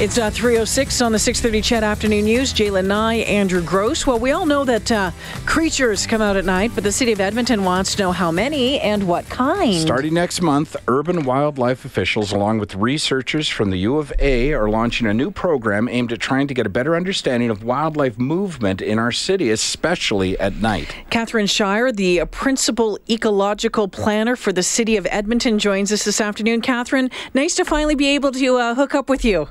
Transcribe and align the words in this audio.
It's 0.00 0.18
uh, 0.18 0.28
306 0.28 1.00
on 1.02 1.12
the 1.12 1.20
630 1.20 1.62
CHED 1.62 1.84
Afternoon 1.84 2.24
News. 2.24 2.52
Jaylen 2.52 2.86
Nye, 2.86 3.18
Andrew 3.18 3.62
Gross. 3.62 4.04
Well, 4.04 4.18
we 4.18 4.32
all 4.32 4.44
know 4.44 4.64
that 4.64 4.90
uh, 4.90 5.12
creatures 5.46 6.04
come 6.04 6.20
out 6.20 6.36
at 6.36 6.44
night, 6.44 6.72
but 6.74 6.82
the 6.82 6.90
city 6.90 7.12
of 7.12 7.20
Edmonton 7.20 7.62
wants 7.62 7.94
to 7.94 8.02
know 8.02 8.10
how 8.10 8.32
many 8.32 8.80
and 8.80 9.06
what 9.06 9.24
kind. 9.28 9.80
Starting 9.80 10.12
next 10.12 10.42
month, 10.42 10.74
urban 10.88 11.22
wildlife 11.22 11.84
officials, 11.84 12.32
along 12.32 12.58
with 12.58 12.74
researchers 12.74 13.48
from 13.48 13.70
the 13.70 13.76
U 13.78 13.96
of 13.98 14.12
A, 14.18 14.52
are 14.52 14.68
launching 14.68 15.06
a 15.06 15.14
new 15.14 15.30
program 15.30 15.88
aimed 15.88 16.12
at 16.12 16.18
trying 16.18 16.48
to 16.48 16.54
get 16.54 16.66
a 16.66 16.70
better 16.70 16.96
understanding 16.96 17.48
of 17.48 17.62
wildlife 17.62 18.18
movement 18.18 18.82
in 18.82 18.98
our 18.98 19.12
city, 19.12 19.52
especially 19.52 20.36
at 20.40 20.54
night. 20.56 20.92
Catherine 21.10 21.46
Shier, 21.46 21.92
the 21.92 22.24
principal 22.32 22.98
ecological 23.08 23.86
planner 23.86 24.34
for 24.34 24.52
the 24.52 24.64
city 24.64 24.96
of 24.96 25.06
Edmonton, 25.08 25.60
joins 25.60 25.92
us 25.92 26.04
this 26.04 26.20
afternoon. 26.20 26.62
Catherine, 26.62 27.12
nice 27.32 27.54
to 27.54 27.64
finally 27.64 27.94
be 27.94 28.08
able 28.08 28.32
to 28.32 28.56
uh, 28.56 28.74
hook 28.74 28.96
up 28.96 29.08
with 29.08 29.24
you. 29.24 29.46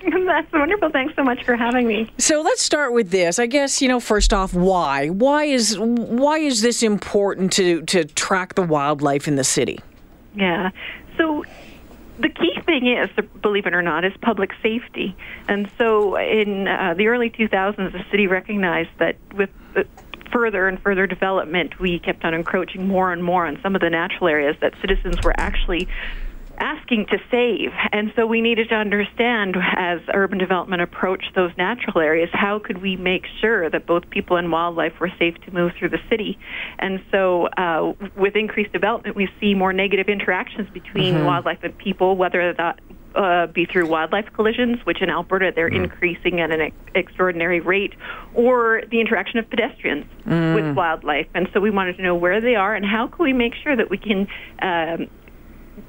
That's 0.26 0.52
wonderful. 0.52 0.90
Thanks 0.90 1.14
so 1.16 1.24
much 1.24 1.44
for 1.44 1.56
having 1.56 1.86
me. 1.86 2.10
So 2.18 2.42
let's 2.42 2.62
start 2.62 2.92
with 2.92 3.10
this. 3.10 3.38
I 3.38 3.46
guess 3.46 3.82
you 3.82 3.88
know 3.88 4.00
first 4.00 4.32
off, 4.32 4.54
why? 4.54 5.08
Why 5.08 5.44
is 5.44 5.78
why 5.78 6.38
is 6.38 6.62
this 6.62 6.82
important 6.82 7.52
to 7.54 7.82
to 7.82 8.04
track 8.04 8.54
the 8.54 8.62
wildlife 8.62 9.26
in 9.26 9.36
the 9.36 9.44
city? 9.44 9.80
Yeah. 10.34 10.70
So 11.16 11.44
the 12.18 12.28
key 12.28 12.58
thing 12.66 12.86
is, 12.86 13.08
believe 13.40 13.66
it 13.66 13.74
or 13.74 13.82
not, 13.82 14.04
is 14.04 14.12
public 14.20 14.50
safety. 14.62 15.16
And 15.48 15.70
so 15.78 16.16
in 16.16 16.66
uh, 16.66 16.94
the 16.96 17.06
early 17.08 17.30
2000s, 17.30 17.92
the 17.92 18.04
city 18.10 18.26
recognized 18.26 18.90
that 18.98 19.16
with 19.34 19.50
uh, 19.76 19.84
further 20.32 20.68
and 20.68 20.80
further 20.82 21.06
development, 21.06 21.78
we 21.78 21.98
kept 21.98 22.24
on 22.24 22.34
encroaching 22.34 22.86
more 22.86 23.12
and 23.12 23.22
more 23.22 23.46
on 23.46 23.58
some 23.62 23.74
of 23.74 23.80
the 23.80 23.90
natural 23.90 24.28
areas 24.28 24.56
that 24.60 24.74
citizens 24.80 25.22
were 25.22 25.34
actually 25.38 25.88
asking 26.58 27.06
to 27.06 27.18
save. 27.30 27.70
And 27.92 28.12
so 28.16 28.26
we 28.26 28.40
needed 28.40 28.68
to 28.70 28.74
understand 28.74 29.56
as 29.76 30.00
urban 30.12 30.38
development 30.38 30.82
approached 30.82 31.34
those 31.34 31.50
natural 31.56 32.00
areas, 32.00 32.28
how 32.32 32.58
could 32.58 32.82
we 32.82 32.96
make 32.96 33.24
sure 33.40 33.70
that 33.70 33.86
both 33.86 34.08
people 34.10 34.36
and 34.36 34.50
wildlife 34.50 34.98
were 35.00 35.10
safe 35.18 35.34
to 35.46 35.50
move 35.52 35.72
through 35.78 35.90
the 35.90 36.00
city? 36.08 36.38
And 36.78 37.00
so 37.10 37.46
uh, 37.46 37.92
with 38.16 38.36
increased 38.36 38.72
development, 38.72 39.16
we 39.16 39.28
see 39.40 39.54
more 39.54 39.72
negative 39.72 40.08
interactions 40.08 40.68
between 40.70 41.14
mm-hmm. 41.14 41.24
wildlife 41.24 41.58
and 41.62 41.76
people, 41.76 42.16
whether 42.16 42.52
that 42.52 42.80
uh, 43.14 43.46
be 43.46 43.64
through 43.64 43.86
wildlife 43.86 44.26
collisions, 44.34 44.78
which 44.84 45.00
in 45.00 45.10
Alberta 45.10 45.50
they're 45.54 45.70
mm. 45.70 45.84
increasing 45.84 46.40
at 46.40 46.50
an 46.50 46.60
ex- 46.60 46.76
extraordinary 46.94 47.60
rate, 47.60 47.94
or 48.34 48.82
the 48.90 49.00
interaction 49.00 49.38
of 49.38 49.48
pedestrians 49.48 50.04
mm. 50.26 50.54
with 50.54 50.76
wildlife. 50.76 51.26
And 51.34 51.48
so 51.52 51.60
we 51.60 51.70
wanted 51.70 51.96
to 51.96 52.02
know 52.02 52.14
where 52.14 52.40
they 52.40 52.54
are 52.54 52.74
and 52.74 52.84
how 52.84 53.08
can 53.08 53.24
we 53.24 53.32
make 53.32 53.54
sure 53.54 53.74
that 53.74 53.90
we 53.90 53.98
can 53.98 54.28
um, 54.62 55.08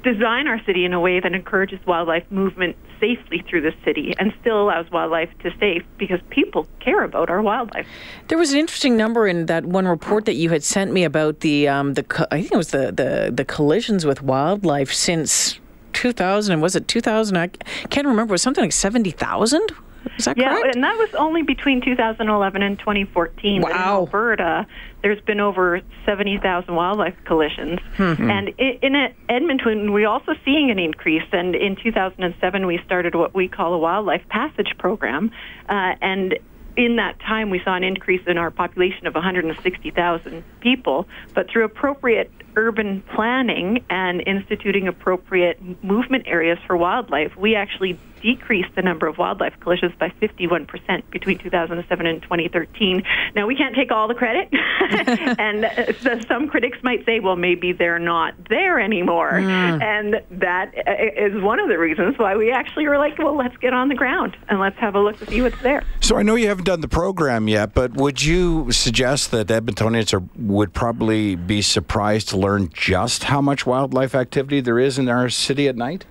design 0.04 0.48
our 0.48 0.64
city 0.66 0.86
in 0.86 0.94
a 0.94 1.00
way 1.00 1.20
that 1.20 1.34
encourages 1.34 1.80
wildlife 1.86 2.24
movement 2.32 2.76
safely 3.00 3.44
through 3.50 3.62
the 3.62 3.74
city 3.84 4.14
and 4.20 4.34
still 4.42 4.62
allows 4.62 4.90
wildlife 4.92 5.30
to 5.40 5.52
stay 5.56 5.82
because 5.98 6.20
people 6.30 6.68
care 6.80 7.04
about 7.04 7.30
our 7.30 7.42
wildlife. 7.42 7.88
There 8.28 8.38
was 8.38 8.52
an 8.52 8.60
interesting 8.60 8.98
number 8.98 9.28
in 9.28 9.46
that 9.48 9.66
one 9.66 9.88
report 9.88 10.26
that 10.26 10.36
you 10.36 10.50
had 10.50 10.64
sent 10.64 10.92
me 10.92 11.04
about 11.04 11.42
the 11.42 11.68
um, 11.68 11.94
the 11.94 12.28
I 12.32 12.42
think 12.42 12.54
it 12.54 12.58
was 12.58 12.72
the 12.72 12.92
the 12.92 13.32
the 13.34 13.46
collisions 13.46 14.06
with 14.06 14.22
wildlife 14.22 14.94
since 14.94 15.60
2000 15.94 16.62
was 16.62 16.76
it 16.76 16.88
2000 16.88 17.38
I 17.38 17.48
can't 17.90 18.08
remember 18.08 18.34
was 18.34 18.42
something 18.42 18.64
like 18.64 18.72
70,000 18.72 19.72
is 20.18 20.26
that 20.26 20.38
yeah, 20.38 20.56
correct? 20.56 20.76
and 20.76 20.84
that 20.84 20.98
was 20.98 21.14
only 21.16 21.44
between 21.44 21.82
2011 21.82 22.62
and 22.62 22.80
2014. 22.80 23.62
Wow. 23.62 23.70
In 23.70 23.76
Alberta, 23.76 24.68
there's 25.02 25.22
been 25.22 25.40
over 25.40 25.82
70,000 26.06 26.74
wildlife 26.74 27.16
collisions. 27.26 27.80
Mm-hmm. 27.98 28.30
And 28.30 28.50
in 28.58 29.14
Edmonton, 29.30 29.92
we're 29.92 30.08
also 30.08 30.34
seeing 30.46 30.72
an 30.72 30.80
increase. 30.80 31.28
And 31.32 31.56
in 31.56 31.76
2007, 31.76 32.66
we 32.66 32.80
started 32.86 33.16
what 33.16 33.34
we 33.34 33.48
call 33.48 33.74
a 33.74 33.78
wildlife 33.78 34.28
passage 34.30 34.76
program. 34.78 35.32
Uh, 35.68 35.96
and 36.02 36.38
in 36.76 36.96
that 36.98 37.20
time, 37.20 37.50
we 37.50 37.62
saw 37.64 37.76
an 37.76 37.84
increase 37.84 38.22
in 38.28 38.38
our 38.38 38.52
population 38.52 39.08
of 39.08 39.14
160,000 39.16 40.44
people. 40.60 41.08
But 41.34 41.50
through 41.50 41.66
appropriate 41.66 42.32
urban 42.56 43.02
planning 43.16 43.84
and 43.90 44.22
instituting 44.26 44.88
appropriate 44.88 45.84
movement 45.84 46.28
areas 46.28 46.58
for 46.68 46.76
wildlife, 46.76 47.36
we 47.38 47.56
actually 47.56 48.00
decreased 48.22 48.76
the 48.76 48.82
number 48.82 49.08
of 49.08 49.18
wildlife 49.18 49.54
collisions 49.62 49.94
by 49.98 50.10
51% 50.22 50.68
between 51.10 51.38
2007 51.38 52.06
and 52.06 52.22
2013. 52.22 53.04
Now, 53.36 53.48
we 53.48 53.56
can't 53.56 53.76
take 53.76 53.92
all 53.92 54.08
the 54.08 54.14
credit, 54.14 54.50
and 55.40 55.66
uh, 55.66 56.22
some 56.28 56.50
critics 56.50 56.78
might 56.84 57.06
say, 57.06 57.20
well, 57.20 57.36
maybe 57.36 57.72
they're 57.72 58.00
not 58.00 58.34
there 58.50 58.80
anymore. 58.80 59.34
Mm. 59.34 59.82
And 59.82 60.42
that 60.42 60.74
uh, 60.86 61.40
one 61.40 61.60
of 61.60 61.70
the 61.70 61.78
reasons 61.78 62.18
why 62.18 62.36
we 62.36 62.52
actually 62.52 62.88
were 62.88 62.98
like, 62.98 63.18
well, 63.18 63.38
let's 63.38 63.56
get 63.58 63.74
on 63.74 63.90
the 63.90 63.96
ground 63.96 64.36
and 64.50 64.60
let's 64.60 64.78
have 64.80 64.96
a 64.96 65.00
look 65.00 65.18
to 65.20 65.26
see 65.26 65.42
what's 65.42 65.62
there. 65.62 65.84
So 66.02 66.18
I 66.18 66.24
know 66.24 66.36
you 66.36 66.48
haven't 66.60 66.66
done 66.66 66.82
the 66.82 66.90
program 66.90 67.48
yet, 67.48 67.74
but 67.74 67.94
would 67.94 68.22
you 68.22 68.70
suggest 68.72 69.32
that 69.32 69.48
Edmontonians 69.48 70.14
are, 70.14 70.24
would 70.36 70.74
probably 70.74 71.36
be 71.36 71.62
surprised 71.62 72.28
to 72.30 72.38
learn 72.38 72.70
just 72.74 73.24
how 73.24 73.40
much 73.40 73.66
wildlife 73.66 74.14
activity 74.14 74.60
there 74.60 74.78
is 74.78 75.00
in 75.00 75.08
our 75.08 75.30
city 75.30 75.70
at 75.70 75.78
night? 75.78 76.06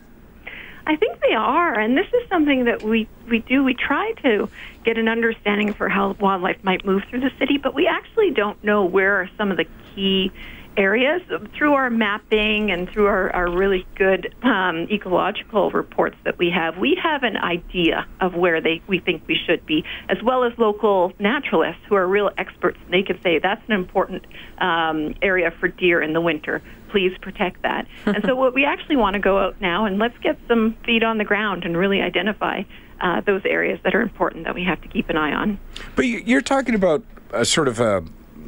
I 0.87 0.97
think 0.97 1.20
they 1.20 1.34
are, 1.34 1.78
and 1.78 1.98
this 1.98 2.06
is 2.06 2.26
something 2.31 2.64
that 2.64 2.82
we 2.82 3.06
we 3.28 3.41
do. 3.41 3.62
We 3.62 3.75
try 3.75 4.12
to 4.22 4.48
get 4.84 4.97
an 4.97 5.06
understanding 5.06 5.75
for 5.75 5.91
how 5.91 6.16
wildlife 6.19 6.64
might 6.64 6.82
move 6.87 7.03
through 7.10 7.20
the 7.20 7.31
city, 7.38 7.58
but 7.58 7.75
we 7.75 7.87
actually 7.87 8.31
don't 8.31 8.62
know 8.64 8.87
where 8.87 9.16
are 9.16 9.31
some 9.37 9.50
of 9.50 9.58
the 9.58 9.66
key 9.94 10.32
areas 10.78 11.21
through 11.56 11.75
our 11.75 11.91
mapping 11.91 12.71
and 12.71 12.89
through 12.89 13.06
our, 13.06 13.31
our 13.34 13.50
really 13.50 13.87
good 13.97 14.34
um, 14.43 14.87
ecological 14.91 15.71
reports 15.72 16.16
that 16.25 16.39
we 16.39 16.50
have. 16.50 16.78
We 16.78 16.99
have 17.03 17.25
an 17.25 17.37
idea 17.37 18.06
of 18.21 18.34
where 18.34 18.61
they 18.61 18.81
we 18.87 19.00
think 19.00 19.25
we 19.27 19.37
should 19.47 19.67
be, 19.67 19.84
as 20.09 20.22
well 20.22 20.44
as 20.44 20.53
local 20.56 21.12
naturalists 21.19 21.83
who 21.88 21.97
are 21.97 22.06
real 22.06 22.31
experts. 22.38 22.78
They 22.91 23.03
can 23.03 23.21
say 23.22 23.41
that's 23.41 23.62
an 23.67 23.75
important 23.75 24.25
um, 24.59 25.15
area 25.21 25.50
for 25.59 25.69
deer 25.69 26.00
in 26.00 26.12
the 26.12 26.21
winter. 26.21 26.62
Please 26.91 27.12
protect 27.21 27.62
that. 27.62 27.87
and 28.06 28.25
so, 28.25 28.37
what 28.37 28.55
we 28.55 28.65
actually 28.65 28.97
want 28.97 29.15
to 29.15 29.21
go 29.21 29.38
out 29.38 29.61
now 29.61 29.84
and 29.84 29.99
let's 29.99 30.17
get 30.19 30.38
some 30.47 30.77
feet 30.87 31.03
on 31.03 31.19
the 31.19 31.25
ground 31.25 31.65
and 31.65 31.77
really 31.77 32.00
identify 32.00 32.62
uh, 33.00 33.21
those 33.22 33.43
areas 33.44 33.81
that 33.83 33.94
are 33.94 34.00
important 34.00 34.44
that 34.44 34.55
we 34.55 34.65
have 34.65 34.81
to 34.83 34.88
keep 34.88 35.11
an 35.11 35.17
eye 35.17 35.33
on. 35.33 35.59
But 35.97 36.06
you're 36.06 36.41
talking 36.41 36.75
about 36.75 37.03
a 37.33 37.44
sort 37.44 37.69
of 37.69 37.81
a 37.81 38.05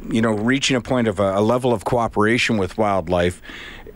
you 0.09 0.21
know, 0.21 0.31
reaching 0.31 0.75
a 0.75 0.81
point 0.81 1.07
of 1.07 1.19
a, 1.19 1.37
a 1.37 1.41
level 1.41 1.73
of 1.73 1.83
cooperation 1.83 2.57
with 2.57 2.77
wildlife. 2.77 3.41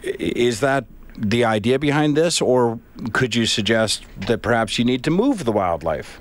Is 0.04 0.60
that 0.60 0.86
the 1.18 1.46
idea 1.46 1.80
behind 1.80 2.16
this, 2.16 2.42
or 2.42 2.80
could 3.14 3.36
you 3.36 3.46
suggest 3.46 4.04
that 4.28 4.42
perhaps 4.42 4.78
you 4.78 4.86
need 4.86 5.04
to 5.04 5.12
move 5.12 5.46
the 5.46 5.52
wildlife? 5.52 6.20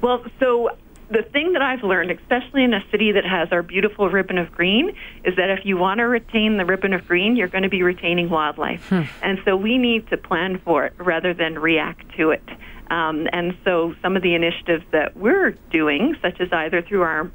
Well, 0.00 0.24
so 0.38 0.70
the 1.10 1.22
thing 1.22 1.52
that 1.52 1.62
I've 1.62 1.82
learned, 1.82 2.10
especially 2.10 2.64
in 2.64 2.74
a 2.74 2.84
city 2.90 3.12
that 3.12 3.24
has 3.24 3.48
our 3.52 3.62
beautiful 3.62 4.10
ribbon 4.10 4.38
of 4.38 4.52
green, 4.52 4.94
is 5.24 5.36
that 5.36 5.50
if 5.50 5.64
you 5.64 5.76
want 5.76 5.98
to 5.98 6.04
retain 6.04 6.56
the 6.56 6.64
ribbon 6.64 6.92
of 6.92 7.06
green, 7.06 7.36
you're 7.36 7.48
going 7.48 7.62
to 7.62 7.68
be 7.68 7.82
retaining 7.82 8.30
wildlife. 8.30 8.86
Hmm. 8.88 9.02
And 9.22 9.38
so 9.44 9.56
we 9.56 9.78
need 9.78 10.08
to 10.08 10.16
plan 10.16 10.60
for 10.64 10.86
it 10.86 10.94
rather 10.98 11.34
than 11.34 11.58
react 11.58 12.16
to 12.16 12.30
it. 12.30 12.42
Um, 12.90 13.28
and 13.32 13.56
so 13.64 13.94
some 14.02 14.16
of 14.16 14.22
the 14.22 14.34
initiatives 14.34 14.84
that 14.92 15.16
we're 15.16 15.52
doing, 15.70 16.16
such 16.20 16.40
as 16.40 16.52
either 16.52 16.82
through 16.82 17.02
our 17.02 17.30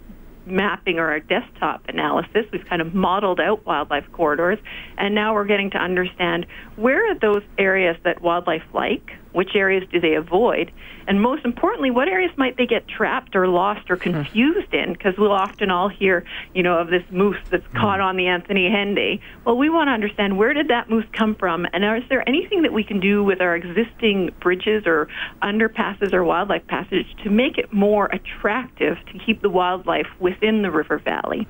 mapping 0.50 1.00
or 1.00 1.10
our 1.10 1.20
desktop 1.20 1.84
analysis. 1.88 2.46
We've 2.51 2.66
kind 2.66 2.81
of 2.81 2.94
modeled 2.94 3.40
out 3.40 3.66
wildlife 3.66 4.06
corridors, 4.12 4.60
and 4.98 5.16
now 5.16 5.34
we're 5.34 5.46
getting 5.46 5.72
to 5.72 5.78
understand 5.78 6.46
where 6.75 7.12
are 7.12 7.19
those 7.19 7.44
areas 7.57 7.98
that 8.04 8.22
wildlife 8.22 8.63
like, 8.74 9.12
which 9.31 9.56
areas 9.56 9.84
do 9.92 10.00
they 10.00 10.16
avoid, 10.16 10.72
and 11.10 11.20
most 11.20 11.44
importantly, 11.44 11.90
what 11.90 12.08
areas 12.08 12.31
might 12.38 12.56
they 12.56 12.68
get 12.68 12.88
trapped 12.88 13.36
or 13.36 13.48
lost 13.48 13.90
or 13.90 13.96
hmm. 13.96 14.04
confused 14.04 14.72
in? 14.74 14.94
Because 14.94 15.18
we'll 15.18 15.31
often 15.31 15.72
all 15.72 15.90
hear, 15.90 16.24
you 16.54 16.62
know, 16.62 16.78
of 16.78 16.90
this 16.90 17.04
moose 17.10 17.40
that's 17.50 17.66
hmm. 17.66 17.78
caught 17.78 18.00
on 18.00 18.16
the 18.16 18.28
Anthony 18.28 18.70
Henday. 18.70 19.20
Well, 19.44 19.58
we 19.58 19.70
want 19.70 19.88
to 19.88 19.92
understand 19.92 20.38
where 20.38 20.54
did 20.54 20.68
that 20.68 20.88
moose 20.88 21.06
come 21.14 21.34
from, 21.34 21.66
and 21.74 21.84
is 21.98 22.08
there 22.10 22.28
anything 22.30 22.62
that 22.62 22.74
we 22.74 22.84
can 22.84 23.00
do 23.00 23.24
with 23.24 23.42
our 23.42 23.56
existing 23.56 24.31
bridges 24.40 24.84
or 24.86 25.08
underpasses 25.42 26.14
or 26.14 26.24
wildlife 26.24 26.68
passage 26.68 27.08
to 27.24 27.32
make 27.32 27.58
it 27.58 27.74
more 27.74 28.06
attractive 28.08 28.98
to 29.12 29.20
keep 29.25 29.42
the 29.42 29.50
wildlife 29.50 30.08
within 30.20 30.62
the 30.62 30.70
river 30.70 31.00
valley? 31.00 31.48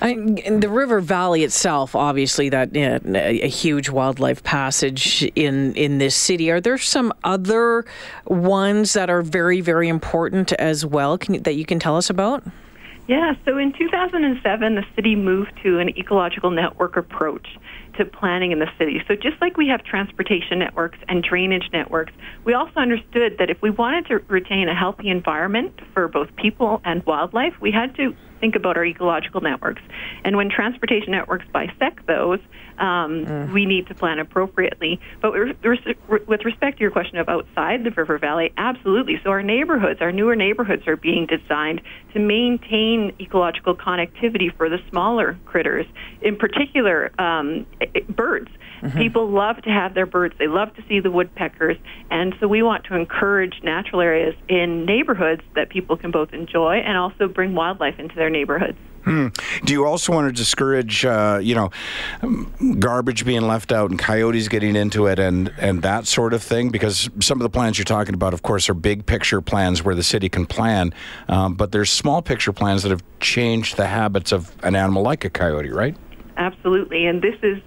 I, 0.00 0.14
the 0.14 0.70
river 0.70 1.00
valley 1.00 1.44
itself, 1.44 1.94
obviously, 1.94 2.48
that 2.48 2.74
you 2.74 2.88
know, 2.88 2.98
a 3.14 3.48
huge 3.48 3.90
wildlife 3.90 4.42
passage 4.42 5.22
in 5.34 5.74
in 5.74 5.98
this 5.98 6.16
city. 6.16 6.50
Are 6.50 6.60
there 6.60 6.78
some 6.78 7.12
other 7.24 7.84
ones 8.26 8.92
that 8.92 9.10
are 9.10 9.22
very, 9.22 9.60
very 9.60 9.88
important 9.88 10.52
as 10.54 10.84
well 10.84 11.18
can, 11.18 11.42
that 11.42 11.54
you 11.54 11.64
can 11.64 11.78
tell 11.78 11.96
us 11.96 12.10
about? 12.10 12.44
Yeah, 13.08 13.34
so 13.44 13.58
in 13.58 13.72
2007, 13.72 14.74
the 14.74 14.84
city 14.94 15.16
moved 15.16 15.52
to 15.62 15.80
an 15.80 15.88
ecological 15.98 16.50
network 16.50 16.96
approach 16.96 17.58
to 17.98 18.04
planning 18.04 18.52
in 18.52 18.58
the 18.58 18.70
city. 18.78 19.02
So 19.08 19.14
just 19.14 19.40
like 19.40 19.56
we 19.56 19.68
have 19.68 19.82
transportation 19.82 20.60
networks 20.60 20.98
and 21.08 21.22
drainage 21.22 21.68
networks, 21.72 22.12
we 22.44 22.54
also 22.54 22.80
understood 22.80 23.36
that 23.38 23.50
if 23.50 23.60
we 23.60 23.70
wanted 23.70 24.06
to 24.06 24.18
retain 24.28 24.68
a 24.68 24.74
healthy 24.74 25.08
environment 25.08 25.80
for 25.92 26.08
both 26.08 26.34
people 26.36 26.80
and 26.84 27.04
wildlife, 27.04 27.54
we 27.60 27.70
had 27.72 27.94
to 27.96 28.14
think 28.42 28.56
about 28.56 28.76
our 28.76 28.84
ecological 28.84 29.40
networks. 29.40 29.80
And 30.24 30.36
when 30.36 30.50
transportation 30.50 31.12
networks 31.12 31.46
bisect 31.52 32.08
those, 32.08 32.40
um, 32.78 33.24
mm. 33.24 33.52
we 33.52 33.66
need 33.66 33.86
to 33.86 33.94
plan 33.94 34.18
appropriately. 34.18 34.98
But 35.20 35.32
with 35.32 36.44
respect 36.44 36.78
to 36.78 36.80
your 36.82 36.90
question 36.90 37.18
of 37.18 37.28
outside 37.28 37.84
the 37.84 37.92
river 37.92 38.18
valley, 38.18 38.52
absolutely. 38.56 39.20
So 39.22 39.30
our 39.30 39.44
neighborhoods, 39.44 40.00
our 40.00 40.10
newer 40.10 40.34
neighborhoods, 40.34 40.88
are 40.88 40.96
being 40.96 41.26
designed 41.26 41.82
to 42.14 42.18
maintain 42.18 43.14
ecological 43.20 43.76
connectivity 43.76 44.54
for 44.56 44.68
the 44.68 44.78
smaller 44.90 45.38
critters, 45.44 45.86
in 46.20 46.34
particular 46.34 47.12
um, 47.20 47.64
birds. 48.08 48.50
Mm-hmm. 48.82 48.98
People 48.98 49.30
love 49.30 49.62
to 49.62 49.70
have 49.70 49.94
their 49.94 50.06
birds. 50.06 50.34
They 50.38 50.48
love 50.48 50.74
to 50.74 50.82
see 50.88 51.00
the 51.00 51.10
woodpeckers. 51.10 51.76
And 52.10 52.34
so 52.40 52.48
we 52.48 52.62
want 52.62 52.84
to 52.84 52.96
encourage 52.96 53.62
natural 53.62 54.00
areas 54.00 54.34
in 54.48 54.84
neighborhoods 54.84 55.42
that 55.54 55.68
people 55.68 55.96
can 55.96 56.10
both 56.10 56.32
enjoy 56.32 56.76
and 56.76 56.96
also 56.96 57.28
bring 57.28 57.54
wildlife 57.54 57.98
into 57.98 58.16
their 58.16 58.30
neighborhoods. 58.30 58.78
Hmm. 59.04 59.28
Do 59.64 59.72
you 59.72 59.84
also 59.84 60.12
want 60.12 60.28
to 60.28 60.32
discourage, 60.32 61.04
uh, 61.04 61.40
you 61.42 61.56
know, 61.56 61.70
garbage 62.78 63.24
being 63.24 63.42
left 63.42 63.72
out 63.72 63.90
and 63.90 63.98
coyotes 63.98 64.46
getting 64.46 64.76
into 64.76 65.06
it 65.06 65.18
and, 65.18 65.52
and 65.58 65.82
that 65.82 66.06
sort 66.06 66.32
of 66.32 66.42
thing? 66.42 66.70
Because 66.70 67.10
some 67.20 67.40
of 67.40 67.42
the 67.42 67.50
plans 67.50 67.78
you're 67.78 67.84
talking 67.84 68.14
about, 68.14 68.32
of 68.32 68.42
course, 68.42 68.68
are 68.68 68.74
big 68.74 69.04
picture 69.04 69.40
plans 69.40 69.82
where 69.82 69.96
the 69.96 70.04
city 70.04 70.28
can 70.28 70.46
plan, 70.46 70.94
um, 71.28 71.54
but 71.54 71.72
there's 71.72 71.90
small 71.90 72.22
picture 72.22 72.52
plans 72.52 72.84
that 72.84 72.90
have 72.90 73.02
changed 73.18 73.76
the 73.76 73.86
habits 73.86 74.30
of 74.30 74.54
an 74.62 74.76
animal 74.76 75.02
like 75.02 75.24
a 75.24 75.30
coyote, 75.30 75.70
right? 75.70 75.96
Absolutely, 76.36 77.04
and 77.06 77.22
this 77.22 77.36
is 77.42 77.60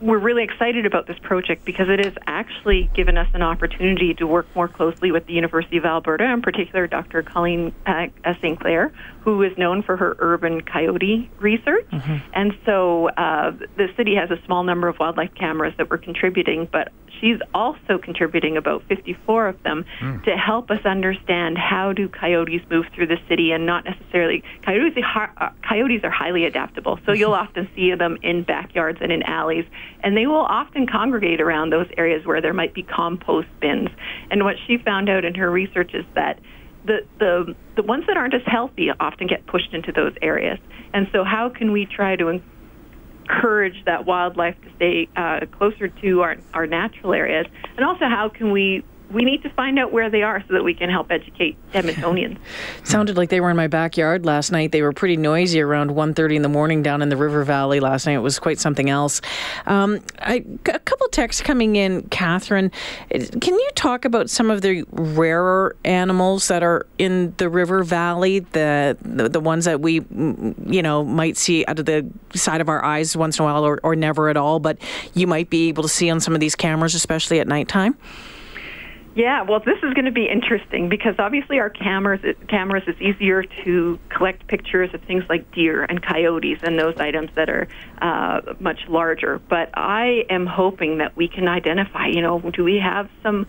we're 0.00 0.18
really 0.18 0.44
excited 0.44 0.86
about 0.86 1.06
this 1.06 1.18
project 1.18 1.64
because 1.64 1.88
it 1.88 2.04
has 2.04 2.14
actually 2.26 2.90
given 2.94 3.16
us 3.16 3.28
an 3.34 3.42
opportunity 3.42 4.14
to 4.14 4.26
work 4.26 4.46
more 4.54 4.68
closely 4.68 5.12
with 5.12 5.26
the 5.26 5.32
University 5.32 5.76
of 5.76 5.84
Alberta, 5.84 6.24
in 6.24 6.42
particular 6.42 6.86
Dr. 6.86 7.22
Colleen 7.22 7.72
uh, 7.86 8.06
St. 8.40 8.58
Clair, 8.60 8.92
who 9.24 9.42
is 9.42 9.56
known 9.56 9.82
for 9.82 9.96
her 9.96 10.16
urban 10.18 10.60
coyote 10.60 11.30
research. 11.40 11.88
Mm-hmm. 11.90 12.16
And 12.34 12.52
so 12.66 13.08
uh, 13.08 13.52
the 13.76 13.88
city 13.96 14.14
has 14.16 14.30
a 14.30 14.36
small 14.44 14.64
number 14.64 14.86
of 14.86 14.98
wildlife 14.98 15.34
cameras 15.34 15.72
that 15.78 15.90
we're 15.90 15.98
contributing, 15.98 16.68
but 16.70 16.92
she's 17.20 17.38
also 17.54 17.96
contributing 17.96 18.58
about 18.58 18.82
54 18.88 19.48
of 19.48 19.62
them 19.62 19.86
mm. 20.00 20.22
to 20.24 20.36
help 20.36 20.70
us 20.70 20.84
understand 20.84 21.56
how 21.56 21.92
do 21.92 22.08
coyotes 22.08 22.60
move 22.70 22.84
through 22.94 23.06
the 23.06 23.16
city 23.28 23.52
and 23.52 23.64
not 23.64 23.84
necessarily 23.84 24.42
coyotes 24.62 24.98
uh, 25.14 25.48
coyotes 25.66 26.02
are 26.02 26.10
highly 26.10 26.44
adaptable 26.44 26.98
so 27.06 27.12
you'll 27.12 27.32
often 27.34 27.68
see 27.74 27.94
them 27.94 28.18
in 28.22 28.42
backyards 28.42 28.98
and 29.00 29.12
in 29.12 29.22
alleys 29.22 29.64
and 30.02 30.16
they 30.16 30.26
will 30.26 30.44
often 30.44 30.86
congregate 30.86 31.40
around 31.40 31.70
those 31.70 31.86
areas 31.96 32.26
where 32.26 32.40
there 32.40 32.52
might 32.52 32.74
be 32.74 32.82
compost 32.82 33.48
bins 33.60 33.88
and 34.30 34.44
what 34.44 34.56
she 34.66 34.76
found 34.78 35.08
out 35.08 35.24
in 35.24 35.34
her 35.34 35.50
research 35.50 35.94
is 35.94 36.04
that 36.14 36.38
the, 36.84 36.98
the 37.18 37.54
the 37.76 37.82
ones 37.82 38.04
that 38.06 38.16
aren't 38.16 38.34
as 38.34 38.42
healthy 38.46 38.88
often 39.00 39.26
get 39.26 39.46
pushed 39.46 39.72
into 39.72 39.92
those 39.92 40.12
areas 40.22 40.58
and 40.92 41.08
so 41.12 41.24
how 41.24 41.50
can 41.54 41.72
we 41.72 41.86
try 41.86 42.16
to 42.16 42.40
encourage 43.28 43.84
that 43.86 44.06
wildlife 44.06 44.54
to 44.62 44.70
stay 44.76 45.08
uh, 45.16 45.40
closer 45.56 45.88
to 45.88 46.20
our, 46.20 46.36
our 46.52 46.66
natural 46.66 47.12
areas? 47.12 47.46
And 47.76 47.84
also, 47.84 48.04
how 48.04 48.30
can 48.34 48.52
we 48.52 48.84
we 49.10 49.24
need 49.24 49.42
to 49.42 49.50
find 49.50 49.78
out 49.78 49.92
where 49.92 50.10
they 50.10 50.22
are 50.22 50.42
so 50.48 50.54
that 50.54 50.64
we 50.64 50.74
can 50.74 50.90
help 50.90 51.10
educate 51.10 51.56
Edmontonians. 51.72 52.38
Sounded 52.84 53.16
like 53.16 53.28
they 53.28 53.40
were 53.40 53.50
in 53.50 53.56
my 53.56 53.66
backyard 53.66 54.24
last 54.24 54.50
night. 54.50 54.72
They 54.72 54.82
were 54.82 54.92
pretty 54.92 55.16
noisy 55.16 55.60
around 55.60 55.90
1.30 55.90 56.36
in 56.36 56.42
the 56.42 56.48
morning 56.48 56.82
down 56.82 57.02
in 57.02 57.10
the 57.10 57.16
River 57.16 57.44
Valley 57.44 57.80
last 57.80 58.06
night. 58.06 58.14
It 58.14 58.20
was 58.20 58.38
quite 58.38 58.58
something 58.58 58.88
else. 58.88 59.20
Um, 59.66 60.00
I, 60.20 60.44
a 60.66 60.78
couple 60.78 61.06
texts 61.08 61.42
coming 61.42 61.76
in, 61.76 62.02
Catherine. 62.08 62.72
Can 63.10 63.54
you 63.54 63.70
talk 63.74 64.04
about 64.04 64.30
some 64.30 64.50
of 64.50 64.62
the 64.62 64.84
rarer 64.90 65.76
animals 65.84 66.48
that 66.48 66.62
are 66.62 66.86
in 66.98 67.34
the 67.36 67.48
River 67.48 67.84
Valley, 67.84 68.40
the, 68.40 68.96
the, 69.02 69.28
the 69.28 69.40
ones 69.40 69.66
that 69.66 69.80
we, 69.80 70.04
you 70.66 70.82
know, 70.82 71.04
might 71.04 71.36
see 71.36 71.64
out 71.66 71.78
of 71.78 71.84
the 71.84 72.08
side 72.34 72.60
of 72.60 72.68
our 72.68 72.84
eyes 72.84 73.16
once 73.16 73.38
in 73.38 73.44
a 73.44 73.46
while 73.46 73.64
or, 73.64 73.78
or 73.82 73.94
never 73.94 74.28
at 74.28 74.36
all, 74.36 74.60
but 74.60 74.78
you 75.14 75.26
might 75.26 75.50
be 75.50 75.68
able 75.68 75.82
to 75.82 75.88
see 75.88 76.08
on 76.10 76.20
some 76.20 76.34
of 76.34 76.40
these 76.40 76.56
cameras, 76.56 76.94
especially 76.94 77.38
at 77.38 77.46
nighttime? 77.46 77.96
Yeah, 79.14 79.42
well, 79.42 79.60
this 79.60 79.78
is 79.78 79.94
going 79.94 80.06
to 80.06 80.12
be 80.12 80.28
interesting 80.28 80.88
because 80.88 81.14
obviously 81.20 81.60
our 81.60 81.70
cameras 81.70 82.20
cameras 82.48 82.82
it's 82.88 83.00
easier 83.00 83.44
to 83.64 83.98
collect 84.08 84.48
pictures 84.48 84.92
of 84.92 85.02
things 85.02 85.22
like 85.28 85.52
deer 85.52 85.84
and 85.84 86.02
coyotes 86.04 86.58
and 86.64 86.76
those 86.78 86.96
items 86.98 87.30
that 87.36 87.48
are 87.48 87.68
uh, 88.02 88.40
much 88.58 88.80
larger. 88.88 89.38
But 89.38 89.70
I 89.74 90.24
am 90.30 90.46
hoping 90.46 90.98
that 90.98 91.16
we 91.16 91.28
can 91.28 91.46
identify. 91.46 92.08
You 92.08 92.22
know, 92.22 92.40
do 92.40 92.64
we 92.64 92.80
have 92.82 93.08
some 93.22 93.46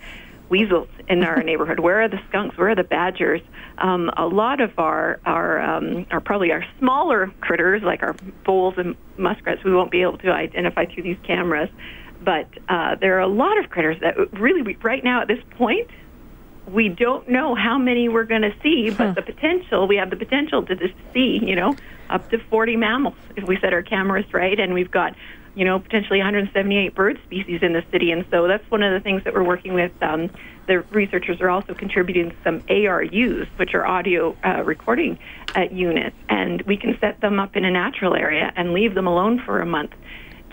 weasels 0.50 0.88
in 1.07 1.23
our 1.23 1.41
neighborhood? 1.44 1.79
Where 1.79 2.03
are 2.03 2.09
the 2.09 2.19
skunks? 2.29 2.56
Where 2.59 2.69
are 2.69 2.75
the 2.75 2.83
badgers? 2.83 3.41
Um, 3.79 4.11
a 4.15 4.27
lot 4.27 4.61
of 4.61 4.77
our 4.77 5.19
our 5.25 5.59
um, 5.61 6.06
are 6.11 6.21
probably 6.21 6.51
our 6.51 6.63
smaller 6.77 7.33
critters 7.41 7.81
like 7.81 8.03
our 8.03 8.15
voles 8.45 8.75
and 8.77 8.95
muskrats. 9.18 9.63
We 9.63 9.73
won't 9.73 9.89
be 9.89 10.03
able 10.03 10.19
to 10.19 10.31
identify 10.31 10.85
through 10.85 11.03
these 11.03 11.18
cameras. 11.25 11.69
But 12.21 12.47
uh, 12.67 12.95
there 12.95 13.17
are 13.17 13.21
a 13.21 13.27
lot 13.27 13.57
of 13.63 13.69
critters 13.69 14.00
that 14.01 14.15
really, 14.33 14.75
right 14.81 15.03
now 15.03 15.21
at 15.21 15.27
this 15.27 15.44
point, 15.51 15.89
we 16.67 16.89
don't 16.89 17.29
know 17.29 17.56
how 17.56 17.77
many 17.77 18.09
we're 18.09 18.23
going 18.23 18.41
to 18.41 18.53
see, 18.63 18.89
but 18.89 19.07
huh. 19.07 19.13
the 19.13 19.21
potential, 19.21 19.88
we 19.88 19.97
have 19.97 20.09
the 20.09 20.15
potential 20.15 20.63
to 20.63 20.75
just 20.75 20.94
see, 21.13 21.39
you 21.44 21.56
know, 21.56 21.75
up 22.09 22.29
to 22.31 22.39
40 22.39 22.75
mammals 22.75 23.15
if 23.35 23.44
we 23.45 23.59
set 23.59 23.73
our 23.73 23.83
cameras 23.83 24.25
right. 24.33 24.59
And 24.59 24.73
we've 24.73 24.89
got, 24.89 25.15
you 25.53 25.65
know, 25.65 25.79
potentially 25.79 26.19
178 26.19 26.95
bird 26.95 27.19
species 27.25 27.62
in 27.62 27.73
the 27.73 27.83
city. 27.91 28.12
And 28.12 28.25
so 28.31 28.47
that's 28.47 28.69
one 28.71 28.81
of 28.83 28.94
the 28.94 29.00
things 29.00 29.23
that 29.25 29.33
we're 29.33 29.44
working 29.44 29.73
with. 29.73 29.91
Um, 30.01 30.31
the 30.68 30.79
researchers 30.91 31.41
are 31.41 31.50
also 31.50 31.73
contributing 31.75 32.35
some 32.44 32.61
ARUs, 32.61 33.47
which 33.57 33.73
are 33.75 33.85
audio 33.85 34.35
uh, 34.44 34.63
recording 34.63 35.19
uh, 35.56 35.61
units, 35.71 36.15
and 36.27 36.61
we 36.63 36.75
can 36.75 36.97
set 37.00 37.21
them 37.21 37.39
up 37.39 37.56
in 37.56 37.65
a 37.65 37.71
natural 37.71 38.15
area 38.15 38.51
and 38.56 38.73
leave 38.73 38.95
them 38.95 39.06
alone 39.06 39.39
for 39.45 39.61
a 39.61 39.65
month 39.65 39.91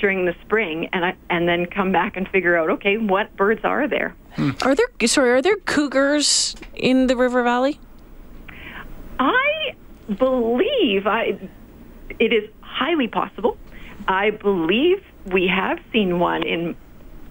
during 0.03 0.27
the 0.27 0.35
spring, 0.43 0.89
and 0.93 1.07
I, 1.07 1.15
and 1.31 1.49
then 1.49 1.65
come 1.65 1.93
back 1.93 2.17
and 2.17 2.29
figure 2.29 2.57
out 2.57 2.69
okay, 2.69 2.99
what 2.99 3.35
birds 3.37 3.65
are 3.65 3.89
there? 3.89 4.15
Hmm. 4.35 4.51
Are 4.63 4.75
there 4.75 4.89
sorry? 5.07 5.31
Are 5.31 5.41
there 5.41 5.57
cougars 5.57 6.57
in 6.75 7.07
the 7.07 7.17
River 7.17 7.43
Valley? 7.43 7.79
I 9.19 9.75
believe 10.19 11.07
I. 11.07 11.39
It 12.19 12.33
is 12.33 12.51
highly 12.61 13.09
possible. 13.09 13.57
I 14.09 14.31
believe 14.31 15.03
we 15.27 15.47
have 15.47 15.79
seen 15.93 16.19
one 16.19 16.43
in 16.43 16.77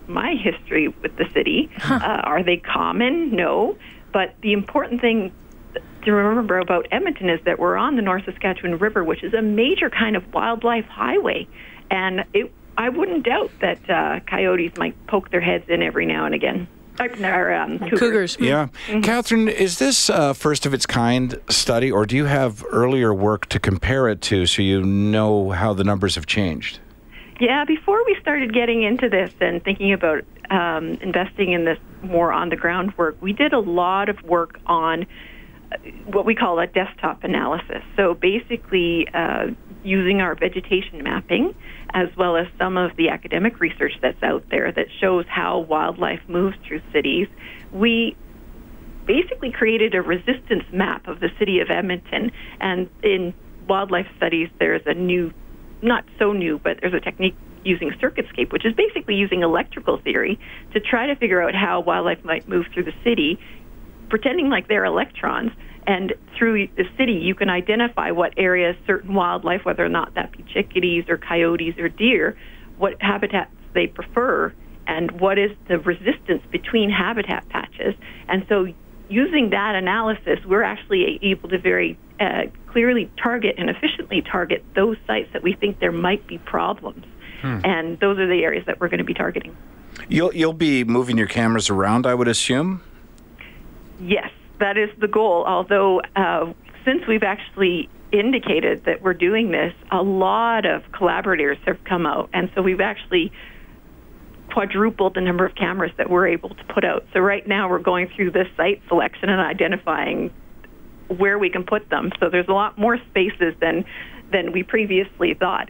my 0.08 0.36
history 0.36 0.88
with 0.88 1.16
the 1.18 1.30
city. 1.34 1.70
Huh. 1.78 1.96
Uh, 1.96 2.22
are 2.24 2.42
they 2.42 2.58
common? 2.58 3.36
No. 3.36 3.78
But 4.14 4.36
the 4.42 4.54
important 4.54 5.02
thing 5.02 5.34
to 6.04 6.12
remember 6.12 6.58
about 6.58 6.88
Edmonton 6.92 7.30
is 7.30 7.40
that 7.46 7.60
we're 7.60 7.76
on 7.76 7.98
the 7.98 8.02
North 8.02 8.24
Saskatchewan 8.26 8.80
River, 8.80 9.04
which 9.04 9.24
is 9.24 9.34
a 9.34 9.42
major 9.42 9.90
kind 9.90 10.16
of 10.16 10.34
wildlife 10.34 10.86
highway. 10.86 11.48
And 11.90 12.24
it 12.34 12.52
I 12.78 12.90
wouldn't 12.90 13.24
doubt 13.26 13.52
that 13.60 13.90
uh, 13.90 14.20
coyotes 14.28 14.78
might 14.78 14.96
poke 15.08 15.30
their 15.30 15.42
heads 15.42 15.66
in 15.68 15.82
every 15.82 16.06
now 16.06 16.26
and 16.26 16.34
again. 16.34 16.68
Or, 17.00 17.54
um, 17.54 17.80
cougars. 17.80 18.00
cougars. 18.00 18.38
Yeah. 18.40 18.68
Mm-hmm. 18.88 19.02
Catherine, 19.02 19.48
is 19.48 19.80
this 19.80 20.10
a 20.10 20.34
first 20.34 20.66
of 20.66 20.74
its 20.74 20.86
kind 20.86 21.40
study, 21.50 21.90
or 21.90 22.06
do 22.06 22.16
you 22.16 22.26
have 22.26 22.64
earlier 22.72 23.14
work 23.14 23.48
to 23.48 23.60
compare 23.60 24.08
it 24.08 24.22
to 24.24 24.46
so 24.46 24.62
you 24.62 24.84
know 24.84 25.50
how 25.52 25.74
the 25.74 25.84
numbers 25.84 26.16
have 26.16 26.28
changed? 26.28 26.80
Yeah, 27.40 27.66
before 27.66 28.06
we 28.06 28.16
started 28.22 28.54
getting 28.54 28.84
into 28.84 29.10
this 29.10 29.34
and 29.40 29.64
thinking 29.64 29.94
about 29.94 30.24
um, 30.52 31.00
investing 31.02 31.54
in 31.54 31.66
this 31.66 31.80
more 32.04 32.32
on 32.32 32.50
the 32.50 32.56
ground 32.56 32.94
work, 32.98 33.18
we 33.20 33.34
did 33.34 33.54
a 33.54 33.60
lot 33.60 34.10
of 34.10 34.22
work 34.22 34.60
on 34.68 35.08
uh, 35.72 35.78
what 36.06 36.26
we 36.26 36.36
call 36.36 36.60
a 36.60 36.68
desktop 36.68 37.24
analysis. 37.24 37.82
So 37.96 38.14
basically, 38.14 39.08
uh, 39.12 39.48
using 39.84 40.22
our 40.22 40.36
vegetation 40.36 41.04
mapping 41.04 41.56
as 41.94 42.10
well 42.18 42.36
as 42.38 42.48
some 42.58 42.78
of 42.78 42.96
the 42.96 43.10
academic 43.10 43.60
research 43.60 43.94
that's 44.02 44.22
out 44.24 44.44
there 44.50 44.72
that 44.72 44.88
shows 45.00 45.26
how 45.28 45.60
wildlife 45.60 46.22
moves 46.28 46.58
through 46.68 46.82
cities, 46.92 47.28
we 47.72 48.16
basically 49.06 49.52
created 49.52 49.96
a 49.96 50.02
resistance 50.02 50.64
map 50.72 51.08
of 51.08 51.20
the 51.20 51.30
city 51.40 51.60
of 51.60 51.70
Edmonton. 51.70 52.32
And 52.60 52.90
in 53.04 53.34
wildlife 53.68 54.08
studies, 54.18 54.50
there's 54.60 54.82
a 54.86 54.94
new, 54.94 55.34
not 55.82 56.06
so 56.20 56.34
new, 56.34 56.60
but 56.60 56.80
there's 56.82 56.94
a 56.94 57.00
technique 57.00 57.36
using 57.64 57.92
circuitscape, 57.92 58.52
which 58.52 58.66
is 58.66 58.74
basically 58.74 59.16
using 59.16 59.42
electrical 59.42 59.98
theory 59.98 60.40
to 60.74 60.80
try 60.80 61.08
to 61.08 61.16
figure 61.16 61.42
out 61.42 61.54
how 61.54 61.82
wildlife 61.82 62.24
might 62.24 62.48
move 62.48 62.66
through 62.74 62.84
the 62.84 62.94
city, 63.04 63.40
pretending 64.10 64.50
like 64.50 64.68
they're 64.68 64.86
electrons 64.86 65.52
and 65.88 66.14
through 66.38 66.68
the 66.76 66.86
city, 66.98 67.14
you 67.14 67.36
can 67.36 67.50
identify 67.50 68.12
what 68.12 68.34
areas 68.38 68.76
certain 68.86 69.14
wildlife, 69.14 69.66
whether 69.66 69.86
or 69.86 69.90
not 69.90 70.14
that 70.16 70.32
be 70.32 70.44
chickadees 70.54 71.06
or 71.10 71.18
coyotes 71.18 71.78
or 71.78 71.90
deer, 71.90 72.38
what 72.78 73.02
habitats 73.02 73.52
they 73.74 73.88
prefer, 73.88 74.54
and 74.88 75.20
what 75.20 75.38
is 75.38 75.52
the 75.68 75.80
resistance 75.80 76.44
between 76.52 76.90
habitat 76.90 77.48
patches. 77.50 77.96
And 78.28 78.46
so 78.48 78.68
using 79.10 79.50
that 79.52 79.76
analysis, 79.76 80.40
we're 80.46 80.64
actually 80.64 81.20
able 81.22 81.50
to 81.50 81.58
very 81.58 81.98
uh, 82.20 82.44
clearly 82.68 83.10
target 83.22 83.56
and 83.58 83.70
efficiently 83.70 84.22
target 84.22 84.64
those 84.76 84.98
sites 85.08 85.30
that 85.34 85.44
we 85.44 85.54
think 85.54 85.80
there 85.80 85.92
might 85.92 86.26
be 86.28 86.38
problems. 86.38 87.06
And 87.44 88.00
those 88.00 88.20
are 88.20 88.28
the 88.28 88.44
areas 88.44 88.68
that 88.68 88.80
we're 88.80 88.88
going 88.88 89.00
to 89.00 89.04
be 89.04 89.16
targeting. 89.16 89.58
You'll 90.08 90.32
you'll 90.34 90.54
be 90.54 90.84
moving 90.84 91.18
your 91.18 91.26
cameras 91.26 91.72
around, 91.72 92.06
I 92.06 92.14
would 92.14 92.28
assume. 92.28 92.84
Yes, 94.00 94.30
that 94.62 94.78
is 94.78 94.90
the 95.00 95.08
goal. 95.08 95.44
Although, 95.46 96.02
uh, 96.16 96.54
since 96.86 97.06
we've 97.08 97.24
actually 97.24 97.90
indicated 98.12 98.86
that 98.86 99.02
we're 99.02 99.14
doing 99.14 99.52
this, 99.52 99.74
a 99.92 100.02
lot 100.02 100.66
of 100.66 100.84
collaborators 100.92 101.58
have 101.66 101.84
come 101.84 102.06
out. 102.06 102.30
And 102.34 102.50
so 102.56 102.62
we've 102.62 102.82
actually 102.82 103.32
quadrupled 104.52 105.14
the 105.16 105.22
number 105.22 105.46
of 105.46 105.56
cameras 105.56 105.92
that 105.98 106.10
we're 106.10 106.28
able 106.28 106.50
to 106.50 106.64
put 106.66 106.84
out. 106.84 107.06
So 107.14 107.20
right 107.20 107.48
now 107.48 107.70
we're 107.70 107.80
going 107.80 108.10
through 108.16 108.32
this 108.32 108.48
site 108.58 108.82
selection 108.88 109.30
and 109.30 109.40
identifying 109.40 110.32
where 111.08 111.40
we 111.40 111.50
can 111.50 111.64
put 111.64 111.90
them. 111.90 112.12
So 112.20 112.30
there's 112.30 112.48
a 112.48 112.54
lot 112.54 112.78
more 112.78 112.98
spaces 113.10 113.56
than 113.60 113.86
than 114.32 114.54
we 114.54 114.64
previously 114.64 115.34
thought. 115.34 115.70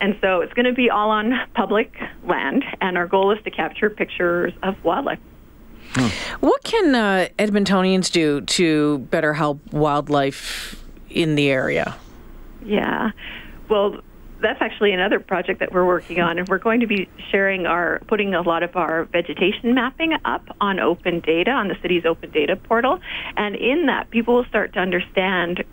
and 0.00 0.16
so 0.22 0.40
it's 0.40 0.54
going 0.54 0.64
to 0.64 0.72
be 0.72 0.88
all 0.88 1.10
on 1.10 1.34
public 1.54 1.94
land 2.24 2.64
and 2.80 2.96
our 2.96 3.06
goal 3.06 3.32
is 3.32 3.42
to 3.44 3.50
capture 3.50 3.90
pictures 3.90 4.52
of 4.62 4.82
wildlife. 4.82 5.18
What 6.40 6.62
can 6.64 6.94
uh, 6.94 7.28
Edmontonians 7.38 8.10
do 8.10 8.42
to 8.42 8.98
better 9.10 9.34
help 9.34 9.72
wildlife 9.72 10.84
in 11.10 11.34
the 11.34 11.50
area? 11.50 11.96
Yeah. 12.64 13.10
Well, 13.68 14.00
that's 14.40 14.60
actually 14.60 14.92
another 14.92 15.18
project 15.18 15.60
that 15.60 15.72
we're 15.72 15.86
working 15.86 16.20
on, 16.20 16.38
and 16.38 16.48
we're 16.48 16.58
going 16.58 16.80
to 16.80 16.86
be 16.86 17.08
sharing 17.30 17.66
our, 17.66 18.00
putting 18.06 18.34
a 18.34 18.42
lot 18.42 18.62
of 18.62 18.76
our 18.76 19.04
vegetation 19.06 19.74
mapping 19.74 20.12
up 20.24 20.44
on 20.60 20.78
open 20.78 21.20
data, 21.20 21.50
on 21.50 21.68
the 21.68 21.76
city's 21.82 22.04
open 22.04 22.30
data 22.30 22.56
portal. 22.56 23.00
And 23.36 23.56
in 23.56 23.86
that, 23.86 24.10
people 24.10 24.36
will 24.36 24.44
start 24.44 24.74
to 24.74 24.80
understand 24.80 25.64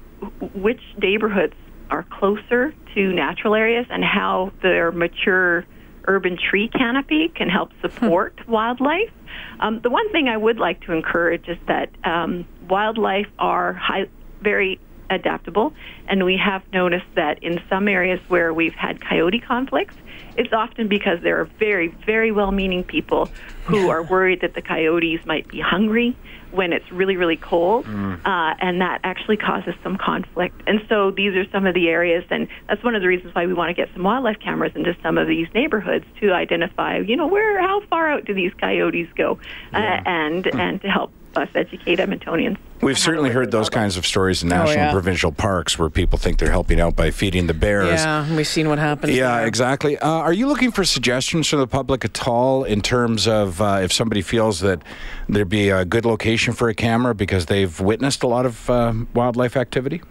which 0.53 0.81
neighborhoods 0.97 1.53
are 1.91 2.03
closer 2.03 2.73
to 2.95 3.13
natural 3.13 3.53
areas 3.53 3.85
and 3.89 4.03
how 4.03 4.51
their 4.61 4.91
mature 4.91 5.65
urban 6.07 6.37
tree 6.37 6.67
canopy 6.67 7.29
can 7.29 7.49
help 7.49 7.71
support 7.81 8.39
wildlife. 8.47 9.11
Um, 9.59 9.79
the 9.81 9.89
one 9.89 10.11
thing 10.11 10.27
I 10.27 10.37
would 10.37 10.57
like 10.57 10.81
to 10.81 10.93
encourage 10.93 11.47
is 11.47 11.57
that 11.67 11.89
um, 12.03 12.47
wildlife 12.69 13.27
are 13.39 13.73
high, 13.73 14.07
very 14.41 14.79
adaptable, 15.09 15.73
and 16.07 16.23
we 16.25 16.37
have 16.37 16.61
noticed 16.73 17.05
that 17.15 17.41
in 17.43 17.61
some 17.69 17.87
areas 17.87 18.19
where 18.27 18.53
we've 18.53 18.73
had 18.73 19.01
coyote 19.01 19.39
conflicts, 19.39 19.95
it's 20.37 20.51
often 20.51 20.87
because 20.87 21.21
there 21.21 21.39
are 21.39 21.45
very, 21.59 21.87
very 22.05 22.31
well-meaning 22.31 22.83
people 22.83 23.29
who 23.63 23.89
are 23.89 24.03
worried 24.03 24.41
that 24.41 24.53
the 24.53 24.61
coyotes 24.61 25.25
might 25.25 25.47
be 25.47 25.59
hungry 25.59 26.15
when 26.51 26.71
it's 26.71 26.89
really, 26.91 27.17
really 27.17 27.35
cold, 27.37 27.85
uh, 27.85 28.53
and 28.59 28.79
that 28.81 28.99
actually 29.03 29.37
causes 29.37 29.73
some 29.83 29.97
conflict. 29.97 30.61
And 30.67 30.81
so 30.87 31.11
these 31.11 31.35
are 31.35 31.45
some 31.51 31.65
of 31.65 31.73
the 31.73 31.89
areas, 31.89 32.23
and 32.29 32.47
that's 32.67 32.83
one 32.83 32.95
of 32.95 33.01
the 33.01 33.07
reasons 33.07 33.33
why 33.35 33.45
we 33.45 33.53
want 33.53 33.69
to 33.69 33.73
get 33.73 33.93
some 33.93 34.03
wildlife 34.03 34.39
cameras 34.39 34.71
into 34.75 34.95
some 35.01 35.17
of 35.17 35.27
these 35.27 35.47
neighborhoods 35.53 36.05
to 36.21 36.31
identify, 36.31 36.97
you 36.97 37.15
know, 37.15 37.27
where, 37.27 37.61
how 37.61 37.81
far 37.89 38.11
out 38.11 38.25
do 38.25 38.33
these 38.33 38.53
coyotes 38.53 39.07
go, 39.15 39.39
uh, 39.73 39.77
and 40.05 40.47
and 40.47 40.81
to 40.81 40.87
help 40.89 41.11
us 41.37 41.49
educate 41.55 41.99
Edmontonians. 41.99 42.57
We've 42.81 42.99
certainly 42.99 43.29
heard 43.29 43.51
those 43.51 43.69
kinds 43.69 43.97
of 43.97 44.05
stories 44.05 44.43
in 44.43 44.49
national 44.49 44.75
yeah. 44.75 44.83
and 44.85 44.93
provincial 44.93 45.31
parks 45.31 45.79
where 45.79 45.89
people 45.89 46.19
think 46.19 46.39
they're 46.39 46.51
helping 46.51 46.79
out 46.79 46.95
by 46.95 47.11
feeding 47.11 47.47
the 47.47 47.53
bears. 47.53 48.01
Yeah, 48.01 48.35
we've 48.35 48.47
seen 48.47 48.69
what 48.69 48.79
happens. 48.79 49.15
Yeah, 49.15 49.37
there. 49.37 49.47
exactly. 49.47 49.97
Uh, 49.97 50.09
are 50.09 50.33
you 50.33 50.47
looking 50.47 50.71
for 50.71 50.83
suggestions 50.83 51.47
from 51.47 51.59
the 51.59 51.67
public 51.67 52.05
at 52.05 52.27
all 52.27 52.63
in 52.63 52.81
terms 52.81 53.27
of 53.27 53.61
uh, 53.61 53.79
if 53.81 53.91
somebody 53.93 54.21
feels 54.21 54.59
that 54.59 54.81
there'd 55.29 55.49
be 55.49 55.69
a 55.69 55.85
good 55.85 56.05
location 56.05 56.53
for 56.53 56.69
a 56.69 56.75
camera 56.75 57.15
because 57.15 57.47
they've 57.47 57.79
witnessed 57.79 58.23
a 58.23 58.27
lot 58.27 58.45
of 58.45 58.69
uh, 58.69 58.93
wildlife 59.13 59.55
activity? 59.55 60.01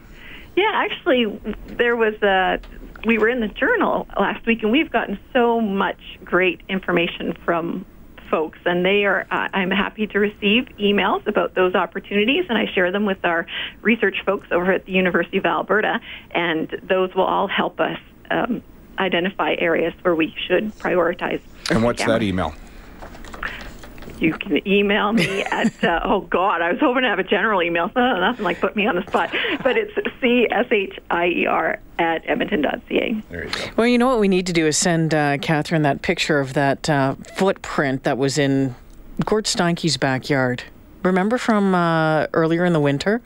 Yeah, 0.56 0.70
actually, 0.72 1.40
there 1.66 1.96
was 1.96 2.14
a. 2.22 2.60
We 3.06 3.18
were 3.18 3.28
in 3.28 3.40
the 3.40 3.48
journal 3.48 4.06
last 4.18 4.46
week, 4.46 4.62
and 4.62 4.72
we've 4.72 4.90
gotten 4.90 5.18
so 5.32 5.60
much 5.60 5.98
great 6.24 6.62
information 6.68 7.36
from 7.44 7.84
folks, 8.30 8.58
and 8.64 8.84
they 8.84 9.04
are. 9.04 9.26
Uh, 9.30 9.48
I'm 9.52 9.70
happy 9.70 10.06
to 10.08 10.18
receive 10.18 10.68
emails 10.78 11.26
about 11.26 11.54
those 11.54 11.74
opportunities, 11.74 12.44
and 12.48 12.58
I 12.58 12.66
share 12.74 12.90
them 12.92 13.06
with 13.06 13.24
our 13.24 13.46
research 13.82 14.16
folks 14.24 14.48
over 14.50 14.72
at 14.72 14.84
the 14.86 14.92
University 14.92 15.38
of 15.38 15.46
Alberta, 15.46 16.00
and 16.30 16.68
those 16.82 17.14
will 17.14 17.24
all 17.24 17.48
help 17.48 17.80
us 17.80 17.98
um, 18.30 18.62
identify 18.98 19.54
areas 19.58 19.94
where 20.02 20.14
we 20.14 20.34
should 20.46 20.72
prioritize. 20.78 21.40
And 21.70 21.82
what's 21.82 22.04
that 22.04 22.22
email? 22.22 22.54
You 24.18 24.32
can 24.32 24.66
email 24.66 25.12
me 25.12 25.42
at, 25.42 25.84
uh, 25.84 26.00
oh 26.04 26.22
God, 26.22 26.62
I 26.62 26.72
was 26.72 26.80
hoping 26.80 27.02
to 27.02 27.08
have 27.08 27.18
a 27.18 27.24
general 27.24 27.62
email. 27.62 27.90
Uh, 27.94 28.00
nothing 28.20 28.44
like 28.44 28.60
put 28.60 28.76
me 28.76 28.86
on 28.86 28.96
the 28.96 29.06
spot. 29.06 29.34
But 29.62 29.76
it's 29.76 29.94
C-S-H-I-E-R 30.20 31.80
at 31.98 32.28
edmonton.ca. 32.28 33.22
There 33.30 33.44
you 33.44 33.50
go. 33.50 33.64
Well, 33.76 33.86
you 33.86 33.98
know 33.98 34.08
what 34.08 34.20
we 34.20 34.28
need 34.28 34.46
to 34.46 34.52
do 34.52 34.66
is 34.66 34.76
send 34.76 35.14
uh, 35.14 35.38
Catherine 35.38 35.82
that 35.82 36.02
picture 36.02 36.40
of 36.40 36.54
that 36.54 36.88
uh, 36.88 37.14
footprint 37.36 38.04
that 38.04 38.18
was 38.18 38.38
in 38.38 38.74
Gord 39.24 39.44
Steinke's 39.44 39.96
backyard. 39.96 40.64
Remember 41.02 41.38
from 41.38 41.74
uh, 41.74 42.26
earlier 42.32 42.64
in 42.64 42.72
the 42.72 42.80
winter? 42.80 43.20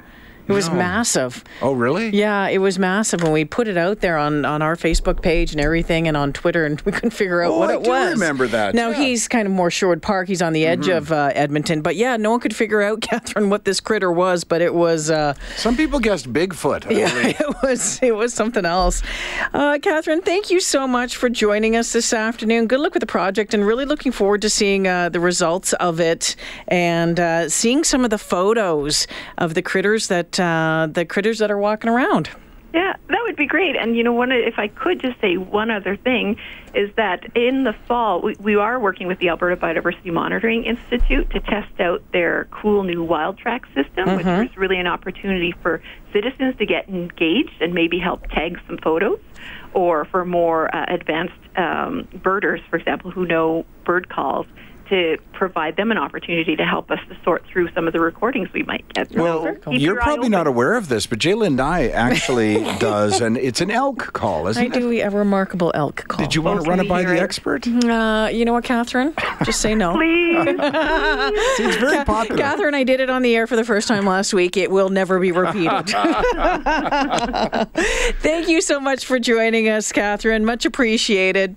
It 0.48 0.52
was 0.52 0.68
No. 0.68 0.76
massive. 0.76 1.44
Oh, 1.60 1.72
really? 1.72 2.08
Yeah, 2.10 2.48
it 2.48 2.58
was 2.58 2.78
massive 2.78 3.22
when 3.22 3.32
we 3.32 3.44
put 3.44 3.68
it 3.68 3.76
out 3.76 4.00
there 4.00 4.16
on, 4.16 4.44
on 4.44 4.62
our 4.62 4.76
Facebook 4.76 5.20
page 5.22 5.52
and 5.52 5.60
everything 5.60 6.08
and 6.08 6.16
on 6.16 6.32
Twitter, 6.32 6.64
and 6.64 6.80
we 6.86 6.92
couldn't 6.92 7.10
figure 7.10 7.42
out 7.42 7.52
Oh, 7.52 7.58
what 7.58 7.70
I 7.70 7.74
it 7.76 7.84
do 7.84 7.90
I 7.92 8.10
remember 8.10 8.46
that, 8.48 8.74
Now, 8.74 8.88
yeah. 8.88 8.94
Mm-hmm. 8.94 9.02
he's 9.02 9.28
kind 9.28 9.46
of 9.46 9.52
more 9.52 9.70
Sherwood 9.70 10.00
Park. 10.02 10.26
He's 10.28 10.40
on 10.42 10.52
the 10.54 10.66
edge 10.66 10.88
of 10.88 11.12
uh, 11.12 11.30
Edmonton. 11.34 11.82
But 11.82 11.96
yeah, 11.96 12.16
no 12.16 12.30
one 12.30 12.40
could 12.40 12.56
figure 12.56 12.80
out, 12.82 13.00
Catherine, 13.08 13.50
what 13.50 13.64
this 13.64 13.80
critter 13.80 14.10
was, 14.10 14.44
but 14.44 14.62
it 14.62 14.74
was. 14.74 15.10
Uh, 15.10 15.34
Some 15.56 15.76
people 15.76 16.00
guessed 16.00 16.32
Bigfoot. 16.32 16.90
Yeah, 16.90 17.08
it 17.26 17.56
was 17.62 18.00
it 18.02 18.14
was 18.14 18.32
something 18.32 18.64
else. 18.64 19.02
Uh, 19.52 19.78
Catherine, 19.82 20.22
thank 20.22 20.50
you 20.50 20.60
so 20.60 20.86
much 20.86 21.16
for 21.16 21.28
joining 21.28 21.76
us 21.76 21.92
this 21.92 22.12
afternoon. 22.12 22.66
Good 22.66 22.80
luck 22.80 22.94
with 22.94 23.00
the 23.02 23.06
project, 23.06 23.52
and 23.54 23.66
really 23.66 23.84
looking 23.84 24.12
forward 24.12 24.42
to 24.42 24.50
seeing 24.50 24.86
uh, 24.88 25.08
the 25.10 25.20
results 25.20 25.72
of 25.74 26.00
it 26.00 26.36
and 26.68 27.20
uh, 27.20 27.48
seeing 27.48 27.84
some 27.84 28.04
of 28.04 28.10
the 28.10 28.18
photos 28.18 29.06
of 29.36 29.54
the 29.54 29.62
critters 29.62 30.08
that 30.08 30.37
uh, 30.38 30.88
the 30.90 31.04
critters 31.04 31.38
that 31.38 31.50
are 31.50 31.58
walking 31.58 31.90
around. 31.90 32.30
Yeah, 32.74 32.96
that 33.08 33.18
would 33.22 33.36
be 33.36 33.46
great. 33.46 33.76
And 33.76 33.96
you 33.96 34.04
know, 34.04 34.12
one 34.12 34.30
if 34.30 34.58
I 34.58 34.68
could 34.68 35.00
just 35.00 35.18
say 35.20 35.38
one 35.38 35.70
other 35.70 35.96
thing 35.96 36.36
is 36.74 36.90
that 36.96 37.24
in 37.34 37.64
the 37.64 37.72
fall 37.86 38.20
we, 38.20 38.36
we 38.40 38.56
are 38.56 38.78
working 38.78 39.06
with 39.06 39.18
the 39.20 39.30
Alberta 39.30 39.56
Biodiversity 39.56 40.12
Monitoring 40.12 40.64
Institute 40.64 41.30
to 41.30 41.40
test 41.40 41.80
out 41.80 42.02
their 42.12 42.46
cool 42.50 42.82
new 42.82 43.06
WildTrax 43.06 43.74
system, 43.74 44.16
which 44.16 44.26
is 44.50 44.56
really 44.58 44.78
an 44.78 44.86
opportunity 44.86 45.54
for 45.62 45.80
citizens 46.12 46.56
to 46.58 46.66
get 46.66 46.88
engaged 46.90 47.54
and 47.60 47.72
maybe 47.72 47.98
help 47.98 48.26
tag 48.28 48.60
some 48.66 48.76
photos, 48.78 49.18
or 49.72 50.04
for 50.04 50.26
more 50.26 50.74
uh, 50.74 50.84
advanced 50.88 51.32
um, 51.56 52.06
birders, 52.22 52.60
for 52.68 52.76
example, 52.76 53.10
who 53.10 53.24
know 53.24 53.64
bird 53.84 54.10
calls. 54.10 54.46
To 54.90 55.18
provide 55.34 55.76
them 55.76 55.90
an 55.90 55.98
opportunity 55.98 56.56
to 56.56 56.64
help 56.64 56.90
us 56.90 56.98
to 57.10 57.16
sort 57.22 57.44
through 57.52 57.70
some 57.74 57.86
of 57.86 57.92
the 57.92 58.00
recordings 58.00 58.48
we 58.54 58.62
might 58.62 58.88
get. 58.94 59.10
Well, 59.12 59.44
keep 59.54 59.64
you're 59.66 59.80
your 59.94 60.00
eye 60.00 60.04
probably 60.04 60.30
not 60.30 60.46
aware 60.46 60.76
of 60.76 60.88
this, 60.88 61.06
but 61.06 61.18
Jaylen 61.18 61.56
Nye 61.56 61.88
actually 61.88 62.54
does, 62.78 63.20
and 63.20 63.36
it's 63.36 63.60
an 63.60 63.70
elk 63.70 64.14
call, 64.14 64.46
isn't 64.48 64.62
I 64.62 64.66
it? 64.66 64.72
do 64.80 64.90
a 65.02 65.10
remarkable 65.10 65.70
elk 65.74 66.06
call. 66.08 66.24
Did 66.24 66.34
you 66.34 66.40
want 66.40 66.60
to 66.62 66.66
Oh, 66.66 66.70
run 66.70 66.80
it 66.80 66.88
by 66.88 67.02
the 67.04 67.14
it? 67.16 67.20
expert? 67.20 67.68
Uh, 67.68 68.30
you 68.32 68.46
know 68.46 68.54
what, 68.54 68.64
Catherine? 68.64 69.12
Just 69.44 69.60
say 69.60 69.74
no. 69.74 69.92
Please. 69.94 70.56
It's 71.60 71.76
very 71.76 72.04
popular. 72.04 72.38
Catherine, 72.40 72.74
I 72.74 72.84
did 72.84 73.00
it 73.00 73.10
on 73.10 73.20
the 73.22 73.36
air 73.36 73.46
for 73.46 73.56
the 73.56 73.64
first 73.64 73.88
time 73.88 74.06
last 74.06 74.32
week. 74.32 74.56
It 74.56 74.70
will 74.70 74.88
never 74.88 75.18
be 75.20 75.32
repeated. 75.32 75.88
Thank 78.22 78.48
you 78.48 78.60
so 78.62 78.80
much 78.80 79.04
for 79.04 79.18
joining 79.18 79.68
us, 79.68 79.92
Catherine. 79.92 80.44
Much 80.44 80.64
appreciated. 80.64 81.56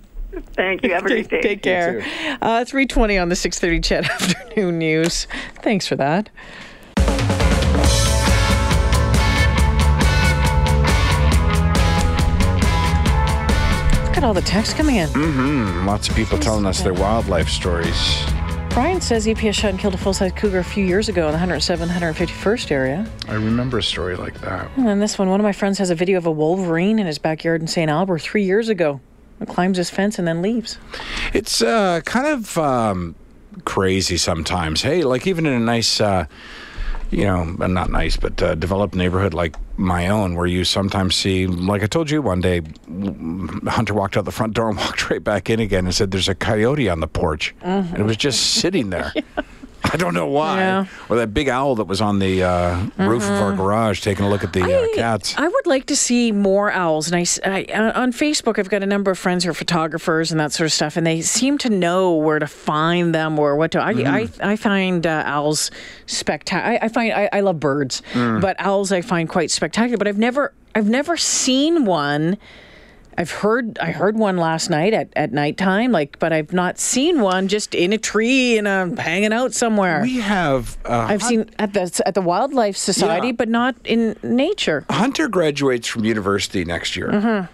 Thank 0.54 0.82
you. 0.82 0.92
Have 0.92 1.04
a 1.04 1.08
great 1.08 1.28
day. 1.28 1.40
Take 1.40 1.62
care. 1.62 2.00
Uh, 2.40 2.64
320 2.64 3.18
on 3.18 3.28
the 3.28 3.36
630 3.36 3.80
CHED 3.80 4.04
Afternoon 4.10 4.78
News. 4.78 5.26
Thanks 5.62 5.86
for 5.86 5.96
that. 5.96 6.30
Look 14.06 14.16
at 14.16 14.24
all 14.24 14.34
the 14.34 14.42
text 14.42 14.76
coming 14.76 14.96
in. 14.96 15.08
Mm, 15.10 15.80
hmm. 15.80 15.86
Lots 15.86 16.08
of 16.08 16.14
people 16.16 16.38
telling 16.38 16.66
us 16.66 16.80
their 16.82 16.94
wildlife 16.94 17.48
stories. 17.48 18.24
Brian 18.70 19.02
says 19.02 19.26
EPS 19.26 19.52
shot 19.52 19.70
and 19.70 19.78
killed 19.78 19.92
a 19.92 19.98
full-size 19.98 20.32
cougar 20.34 20.58
a 20.58 20.64
few 20.64 20.82
years 20.82 21.10
ago 21.10 21.26
in 21.26 21.32
the 21.32 21.38
107 21.38 21.90
151st 21.90 22.70
area. 22.70 23.06
I 23.28 23.34
remember 23.34 23.76
a 23.76 23.82
story 23.82 24.16
like 24.16 24.40
that. 24.40 24.70
And 24.76 24.86
then 24.86 24.98
this 24.98 25.18
one, 25.18 25.28
one 25.28 25.40
of 25.40 25.44
my 25.44 25.52
friends 25.52 25.76
has 25.76 25.90
a 25.90 25.94
video 25.94 26.16
of 26.16 26.24
a 26.24 26.30
wolverine 26.30 26.98
in 26.98 27.06
his 27.06 27.18
backyard 27.18 27.60
in 27.60 27.66
St. 27.66 27.90
Albert 27.90 28.20
three 28.20 28.44
years 28.44 28.70
ago. 28.70 29.00
Climbs 29.46 29.76
his 29.76 29.90
fence 29.90 30.18
and 30.18 30.26
then 30.26 30.42
leaves. 30.42 30.78
It's 31.32 31.62
uh, 31.62 32.00
kind 32.04 32.26
of 32.26 32.56
um, 32.58 33.14
crazy 33.64 34.16
sometimes. 34.16 34.82
Hey, 34.82 35.04
like 35.04 35.26
even 35.26 35.46
in 35.46 35.52
a 35.52 35.60
nice, 35.60 36.00
uh, 36.00 36.26
you 37.10 37.24
know, 37.24 37.56
uh, 37.60 37.66
not 37.66 37.90
nice, 37.90 38.16
but 38.16 38.42
uh, 38.42 38.54
developed 38.54 38.94
neighborhood 38.94 39.34
like 39.34 39.56
my 39.76 40.08
own, 40.08 40.34
where 40.34 40.46
you 40.46 40.64
sometimes 40.64 41.14
see, 41.14 41.46
like 41.46 41.82
I 41.82 41.86
told 41.86 42.10
you 42.10 42.22
one 42.22 42.40
day, 42.40 42.62
Hunter 43.66 43.94
walked 43.94 44.16
out 44.16 44.24
the 44.24 44.32
front 44.32 44.54
door 44.54 44.68
and 44.68 44.78
walked 44.78 45.10
right 45.10 45.22
back 45.22 45.50
in 45.50 45.60
again 45.60 45.84
and 45.84 45.94
said, 45.94 46.10
"There's 46.10 46.28
a 46.28 46.34
coyote 46.34 46.88
on 46.88 47.00
the 47.00 47.08
porch," 47.08 47.54
and 47.62 47.98
it 47.98 48.04
was 48.04 48.16
just 48.16 48.40
sitting 48.54 48.90
there. 48.90 49.12
I 49.94 49.96
don't 49.98 50.14
know 50.14 50.26
why. 50.26 50.56
Yeah. 50.58 50.86
Or 51.08 51.16
that 51.16 51.34
big 51.34 51.48
owl 51.48 51.74
that 51.76 51.84
was 51.84 52.00
on 52.00 52.18
the 52.18 52.42
uh, 52.42 52.86
roof 52.98 53.22
of 53.24 53.30
our 53.42 53.52
garage 53.54 54.00
taking 54.00 54.24
a 54.24 54.28
look 54.30 54.42
at 54.42 54.52
the 54.52 54.62
uh, 54.62 54.94
cats. 54.94 55.34
I 55.36 55.46
would 55.46 55.66
like 55.66 55.86
to 55.86 55.96
see 55.96 56.32
more 56.32 56.70
owls. 56.72 57.10
And 57.10 57.16
I, 57.44 57.64
uh, 57.64 58.00
on 58.00 58.12
Facebook, 58.12 58.58
I've 58.58 58.70
got 58.70 58.82
a 58.82 58.86
number 58.86 59.10
of 59.10 59.18
friends 59.18 59.44
who 59.44 59.50
are 59.50 59.54
photographers 59.54 60.30
and 60.30 60.40
that 60.40 60.52
sort 60.52 60.66
of 60.66 60.72
stuff, 60.72 60.96
and 60.96 61.06
they 61.06 61.20
seem 61.20 61.58
to 61.58 61.68
know 61.70 62.14
where 62.14 62.38
to 62.38 62.46
find 62.46 63.14
them 63.14 63.38
or 63.38 63.56
what 63.56 63.70
to. 63.72 63.82
I, 63.82 63.92
Mm-hmm. 63.94 64.42
I, 64.42 64.52
I 64.52 64.56
find 64.56 65.06
uh, 65.06 65.22
owls 65.26 65.70
spectacular. 66.06 66.78
I, 66.82 66.86
I 66.86 66.88
find 66.88 67.12
I, 67.12 67.28
I 67.32 67.40
love 67.40 67.60
birds, 67.60 68.02
Mm. 68.14 68.40
but 68.40 68.56
owls 68.58 68.90
I 68.92 69.02
find 69.02 69.28
quite 69.28 69.50
spectacular. 69.50 69.98
But 69.98 70.08
I've 70.08 70.18
never 70.18 70.52
I've 70.74 70.88
never 70.88 71.16
seen 71.18 71.84
one. 71.84 72.38
I've 73.18 73.30
heard 73.30 73.78
I 73.78 73.90
heard 73.92 74.16
one 74.16 74.36
last 74.38 74.70
night 74.70 74.94
at, 74.94 75.12
at 75.16 75.32
nighttime, 75.32 75.92
like, 75.92 76.18
but 76.18 76.32
I've 76.32 76.52
not 76.52 76.78
seen 76.78 77.20
one 77.20 77.48
just 77.48 77.74
in 77.74 77.92
a 77.92 77.98
tree 77.98 78.56
and 78.58 78.98
hanging 78.98 79.32
out 79.32 79.52
somewhere. 79.52 80.00
we 80.02 80.20
have. 80.20 80.78
Uh, 80.84 81.06
I've 81.10 81.22
seen 81.22 81.50
at 81.58 81.74
the 81.74 82.00
at 82.06 82.14
the 82.14 82.22
Wildlife 82.22 82.76
Society, 82.76 83.28
Yeah. 83.28 83.32
but 83.34 83.48
not 83.48 83.76
in 83.84 84.16
nature. 84.22 84.84
Hunter 84.90 85.28
graduates 85.28 85.86
from 85.88 86.04
university 86.04 86.64
next 86.64 86.96
year. 86.96 87.08
Mm-hmm. 87.08 87.46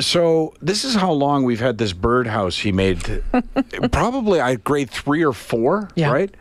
So 0.00 0.52
this 0.60 0.84
is 0.84 0.94
how 0.94 1.12
long 1.12 1.44
we've 1.44 1.60
had 1.60 1.78
this 1.78 1.92
birdhouse 1.92 2.58
he 2.58 2.72
made. 2.72 3.22
probably 3.92 4.40
I 4.40 4.56
grade 4.56 4.90
three 4.90 5.24
or 5.24 5.32
four, 5.32 5.88
Yeah. 5.94 6.10
right? 6.12 6.34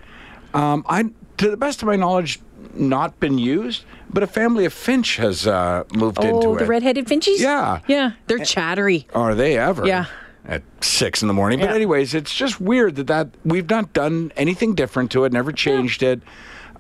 Um, 0.54 0.86
I, 0.88 1.04
to 1.38 1.50
the 1.50 1.58
best 1.58 1.82
of 1.82 1.88
my 1.88 1.96
knowledge, 1.96 2.40
not 2.76 3.20
been 3.20 3.38
used, 3.38 3.84
but 4.10 4.24
a 4.24 4.28
family 4.28 4.66
of 4.66 4.74
finch 4.74 5.18
has 5.18 5.46
uh, 5.48 5.84
moved 5.94 6.24
into 6.24 6.48
Oh, 6.48 6.56
it. 6.56 6.60
the 6.60 6.66
red-headed 6.66 7.08
finches. 7.08 7.42
Yeah. 7.42 7.80
yeah, 7.88 8.12
they're 8.28 8.40
chattery. 8.40 9.08
Are 9.14 9.36
they 9.36 9.58
ever? 9.58 9.86
Yeah. 9.86 10.06
At 10.48 10.62
six 10.82 11.22
in 11.24 11.28
the 11.28 11.34
morning. 11.34 11.60
But 11.60 11.72
anyways, 11.72 12.14
it's 12.14 12.34
just 12.36 12.62
weird 12.62 12.96
that 12.98 13.08
that 13.08 13.30
we've 13.44 13.68
not 13.70 13.94
done 13.94 14.32
anything 14.36 14.76
different 14.76 15.12
to 15.12 15.24
it, 15.26 15.34
never 15.34 15.52
changed 15.52 16.04
it. 16.04 16.22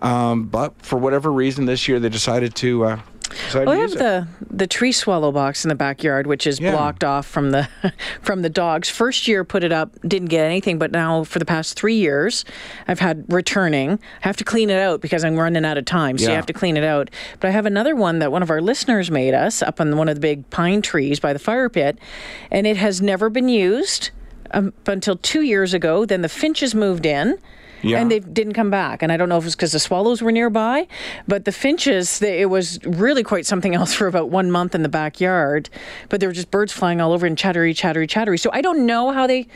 Um, 0.04 0.44
but 0.46 0.74
for 0.84 0.98
whatever 1.00 1.32
reason, 1.32 1.66
this 1.66 1.88
year 1.88 2.00
they 2.00 2.10
decided 2.10 2.54
to. 2.56 2.86
Uh, 2.86 3.00
Well, 3.53 3.70
I 3.70 3.77
have 3.77 3.94
it. 3.94 3.98
the 4.00 4.27
the 4.50 4.67
tree 4.67 4.91
swallow 4.91 5.32
box 5.32 5.65
in 5.65 5.70
the 5.70 5.75
backyard, 5.75 6.27
which 6.27 6.46
is 6.48 6.60
Yeah. 6.60 6.72
blocked 6.72 7.03
off 7.03 7.25
from 7.25 7.51
the 7.51 7.67
from 8.22 8.41
the 8.41 8.50
dogs. 8.50 8.89
First 8.89 9.27
year, 9.27 9.44
put 9.44 9.63
it 9.63 9.72
up, 9.72 9.91
didn't 10.08 10.29
get 10.29 10.46
anything, 10.46 10.77
but 10.79 10.91
now 10.91 11.24
for 11.24 11.39
the 11.39 11.46
past 11.46 11.77
three 11.77 11.96
years, 11.96 12.46
I've 12.88 13.00
had 13.00 13.25
returning. 13.32 14.00
I 14.24 14.27
have 14.27 14.38
to 14.38 14.44
clean 14.44 14.70
it 14.70 14.79
out 14.79 15.01
because 15.01 15.24
I'm 15.24 15.36
running 15.38 15.65
out 15.65 15.77
of 15.77 15.86
time, 15.86 16.17
so 16.17 16.29
you 16.29 16.36
have 16.36 16.46
to 16.48 16.53
clean 16.53 16.77
it 16.77 16.84
out. 16.84 17.10
But 17.39 17.48
I 17.50 17.51
have 17.51 17.65
another 17.65 17.96
one 17.96 18.20
that 18.20 18.32
one 18.32 18.44
of 18.44 18.50
our 18.50 18.62
listeners 18.62 19.10
made 19.12 19.34
us 19.34 19.62
up 19.62 19.79
on 19.82 19.96
one 19.98 20.08
of 20.10 20.15
the 20.15 20.22
big 20.22 20.50
pine 20.50 20.82
trees 20.82 21.20
by 21.20 21.34
the 21.34 21.39
fire 21.39 21.70
pit, 21.70 21.98
and 22.51 22.65
it 22.67 22.77
has 22.77 23.01
never 23.01 23.29
been 23.29 23.50
used 23.50 24.12
um, 24.51 24.74
until 24.86 25.15
two 25.17 25.41
years 25.41 25.74
ago. 25.74 26.05
Then 26.05 26.22
the 26.22 26.29
finches 26.29 26.74
moved 26.75 27.05
in. 27.05 27.38
Yeah. 27.86 28.00
And 28.00 28.10
they 28.12 28.20
didn't 28.20 28.54
come 28.54 28.70
back. 28.72 29.01
And 29.04 29.12
I 29.12 29.18
don't 29.18 29.30
know 29.30 29.38
if 29.38 29.44
it 29.44 29.46
was 29.46 29.56
because 29.56 29.72
the 29.72 29.80
swallows 29.80 30.22
were 30.22 30.32
nearby, 30.32 30.88
but 31.27 31.46
the 31.46 31.51
finches, 31.51 32.20
they, 32.20 32.42
it 32.42 32.50
was 32.50 32.80
really 32.86 33.24
quite 33.24 33.46
something 33.46 33.75
else 33.75 33.94
for 33.94 34.08
about 34.08 34.30
one 34.30 34.51
month 34.51 34.74
in 34.75 34.82
the 34.84 34.89
backyard. 34.89 35.70
But 36.10 36.20
there 36.20 36.30
were 36.30 36.34
just 36.34 36.50
birds 36.51 36.72
flying 36.74 37.00
all 37.01 37.13
over 37.13 37.25
and 37.25 37.38
chattery, 37.38 37.74
chattery, 37.74 38.08
chattery. 38.08 38.38
So 38.39 38.50
I 38.54 38.62
don't 38.62 38.86
know 38.86 39.12
how 39.12 39.27
they 39.27 39.48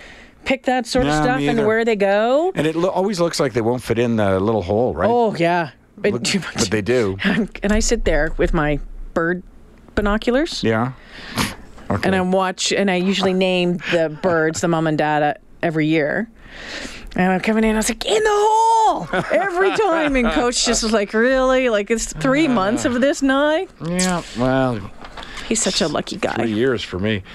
pick 0.46 0.64
that 0.64 0.86
sort 0.86 1.06
of 1.06 1.14
stuff 1.14 1.42
and 1.42 1.66
where 1.66 1.84
they 1.84 1.96
go. 1.96 2.52
And 2.56 2.66
it 2.68 2.76
lo- 2.76 2.90
always 2.90 3.20
looks 3.20 3.40
like 3.40 3.54
they 3.54 3.62
won't 3.62 3.84
fit 3.84 4.00
in 4.00 4.16
the 4.16 4.40
little 4.40 4.62
hole, 4.62 4.94
right? 4.94 5.10
Oh, 5.10 5.36
yeah. 5.36 5.72
But, 5.98 6.12
but, 6.12 6.36
but 6.56 6.70
they 6.72 6.82
do. 6.82 7.18
and 7.24 7.72
I 7.74 7.80
sit 7.80 8.06
there 8.06 8.34
with 8.38 8.54
my 8.54 8.80
bird 9.14 9.44
binoculars 9.96 10.64
Yeah. 10.64 10.94
Okay. 11.90 12.08
and 12.08 12.16
I 12.16 12.22
watch, 12.22 12.72
and 12.72 12.90
I 12.92 12.96
usually 12.96 13.34
name 13.34 13.78
the 13.92 14.16
birds, 14.22 14.62
the 14.62 14.68
mom 14.68 14.86
and 14.86 14.98
dad, 14.98 15.24
uh, 15.24 15.34
every 15.64 15.88
year. 15.88 16.30
And 17.20 17.34
I'm 17.34 17.42
coming 17.42 17.66
in, 17.66 17.76
I 17.76 17.80
was 17.80 17.90
like, 17.90 18.06
in 18.06 18.24
the 18.24 18.30
hole 18.32 19.08
every 19.30 19.72
time. 19.76 20.16
And 20.16 20.30
coach 20.32 20.66
just 20.66 20.84
was 20.84 20.94
like, 20.94 21.14
really? 21.14 21.68
Like, 21.68 21.92
it's 21.92 22.14
three 22.14 22.48
months 22.48 22.86
of 22.86 23.02
this 23.02 23.22
night? 23.22 23.70
yeah. 23.86 24.24
Well, 24.38 24.90
He's 25.50 25.62
such 25.62 25.82
a 25.82 25.88
lucky 25.88 26.16
guy. 26.18 26.36
three 26.36 26.54
years 26.54 26.82
for 26.84 26.98
me. 27.00 27.24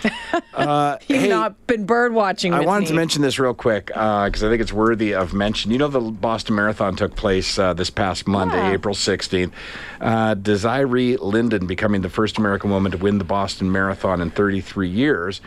Uh, 0.54 0.98
You've 1.08 1.22
hey, 1.22 1.28
not 1.28 1.66
been 1.66 1.84
bird 1.84 2.12
watching 2.12 2.54
I 2.54 2.60
wanted 2.60 2.82
me. 2.82 2.86
to 2.88 2.94
mention 2.94 3.22
this 3.22 3.40
real 3.40 3.54
quick 3.54 3.86
because 3.86 4.42
I 4.44 4.48
think 4.48 4.62
it's 4.62 4.72
worthy 4.72 5.12
of 5.12 5.34
mention. 5.34 5.72
You 5.72 5.78
know, 5.78 5.88
the 5.88 6.00
Boston 6.00 6.54
Marathon 6.54 6.94
took 6.94 7.16
place 7.16 7.58
uh, 7.58 7.74
this 7.74 7.90
past 7.90 8.28
Monday, 8.28 8.56
Yeah. 8.56 8.72
April 8.74 8.94
16th. 8.94 9.50
Uh, 10.00 10.34
Desiree 10.34 11.16
Linden 11.16 11.66
becoming 11.66 12.02
the 12.02 12.08
first 12.08 12.38
American 12.38 12.70
woman 12.70 12.92
to 12.92 12.98
win 12.98 13.18
the 13.18 13.24
Boston 13.24 13.70
Marathon 13.72 14.20
in 14.20 14.30
33 14.30 14.88
years. 14.88 15.40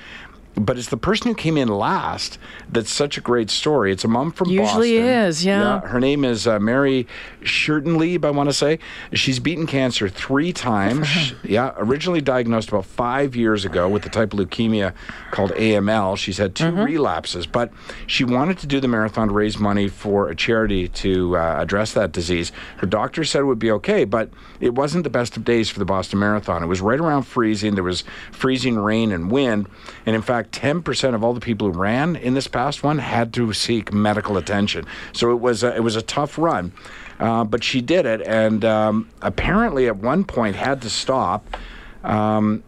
But 0.59 0.77
it's 0.77 0.87
the 0.89 0.97
person 0.97 1.27
who 1.27 1.35
came 1.35 1.55
in 1.57 1.67
last 1.67 2.39
that's 2.69 2.91
such 2.91 3.17
a 3.17 3.21
great 3.21 3.49
story. 3.49 3.91
It's 3.91 4.03
a 4.03 4.07
mom 4.07 4.31
from 4.31 4.49
Usually 4.49 4.97
Boston. 4.97 5.05
is, 5.27 5.45
yeah. 5.45 5.81
Her 5.81 5.99
name 5.99 6.25
is 6.25 6.47
uh, 6.47 6.59
Mary 6.59 7.05
Shertenlieb, 7.43 8.25
I 8.25 8.31
want 8.31 8.49
to 8.49 8.53
say. 8.53 8.79
She's 9.13 9.39
beaten 9.39 9.67
cancer 9.67 10.09
three 10.09 10.51
times. 10.53 11.07
yeah, 11.43 11.73
originally 11.77 12.21
diagnosed 12.21 12.69
about 12.69 12.85
five 12.85 13.35
years 13.35 13.65
ago 13.65 13.87
with 13.87 14.03
the 14.03 14.09
type 14.09 14.33
of 14.33 14.39
leukemia 14.39 14.93
called 15.31 15.51
AML. 15.51 16.17
She's 16.17 16.37
had 16.37 16.55
2 16.55 16.67
Mm-hmm. 16.67 16.83
relapses, 16.83 17.45
but 17.47 17.71
she 18.07 18.25
wanted 18.25 18.57
to 18.57 18.67
do 18.67 18.81
the 18.81 18.89
marathon 18.89 19.29
to 19.29 19.33
raise 19.33 19.57
money 19.57 19.87
for 19.87 20.27
a 20.27 20.35
charity 20.35 20.89
to 20.89 21.37
uh, 21.37 21.55
address 21.61 21.93
that 21.93 22.11
disease. 22.11 22.51
Her 22.77 22.87
doctor 22.87 23.23
said 23.23 23.39
it 23.41 23.45
would 23.45 23.57
be 23.59 23.71
okay, 23.71 24.03
but 24.03 24.29
it 24.59 24.73
wasn't 24.75 25.05
the 25.05 25.09
best 25.09 25.37
of 25.37 25.45
days 25.45 25.69
for 25.69 25.79
the 25.79 25.85
Boston 25.85 26.19
Marathon. 26.19 26.61
It 26.61 26.65
was 26.65 26.81
right 26.81 26.99
around 26.99 27.23
freezing. 27.23 27.75
There 27.75 27.83
was 27.85 28.03
freezing 28.33 28.77
rain 28.77 29.11
and 29.13 29.31
wind. 29.31 29.67
And 30.05 30.13
in 30.15 30.21
fact, 30.21 30.46
10% 30.51 31.13
of 31.13 31.23
all 31.23 31.33
the 31.33 31.39
people 31.39 31.71
who 31.71 31.79
ran 31.79 32.15
in 32.15 32.33
this 32.33 32.47
past 32.47 32.83
one 32.83 32.99
had 32.99 33.33
to 33.33 33.53
seek 33.53 33.93
medical 33.93 34.37
attention. 34.37 34.85
So 35.13 35.31
it 35.31 35.39
was 35.39 35.63
a, 35.63 35.75
it 35.75 35.83
was 35.83 35.95
a 35.95 36.01
tough 36.01 36.37
run. 36.37 36.73
Uh, 37.19 37.43
but 37.43 37.63
she 37.63 37.81
did 37.81 38.05
it, 38.05 38.21
and 38.21 38.63
um, 38.63 39.09
apparently 39.21 39.87
at 39.87 39.97
one 39.97 40.23
point 40.23 40.55
had 40.55 40.81
to 40.83 40.89
stop. 40.89 41.57
Um, 42.03 42.63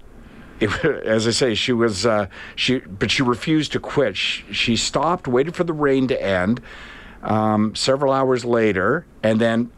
it, 0.59 0.69
as 1.05 1.27
I 1.27 1.31
say, 1.31 1.55
she 1.55 1.71
was 1.71 2.05
uh, 2.05 2.27
she, 2.55 2.79
but 2.79 3.11
she 3.11 3.21
refused 3.21 3.73
to 3.73 3.79
quit. 3.79 4.17
She, 4.17 4.51
she 4.51 4.75
stopped, 4.75 5.27
waited 5.27 5.55
for 5.55 5.63
the 5.63 5.73
rain 5.73 6.07
to 6.07 6.21
end. 6.21 6.61
Um, 7.21 7.75
several 7.75 8.13
hours 8.13 8.45
later, 8.45 9.05
and 9.21 9.41
then 9.41 9.71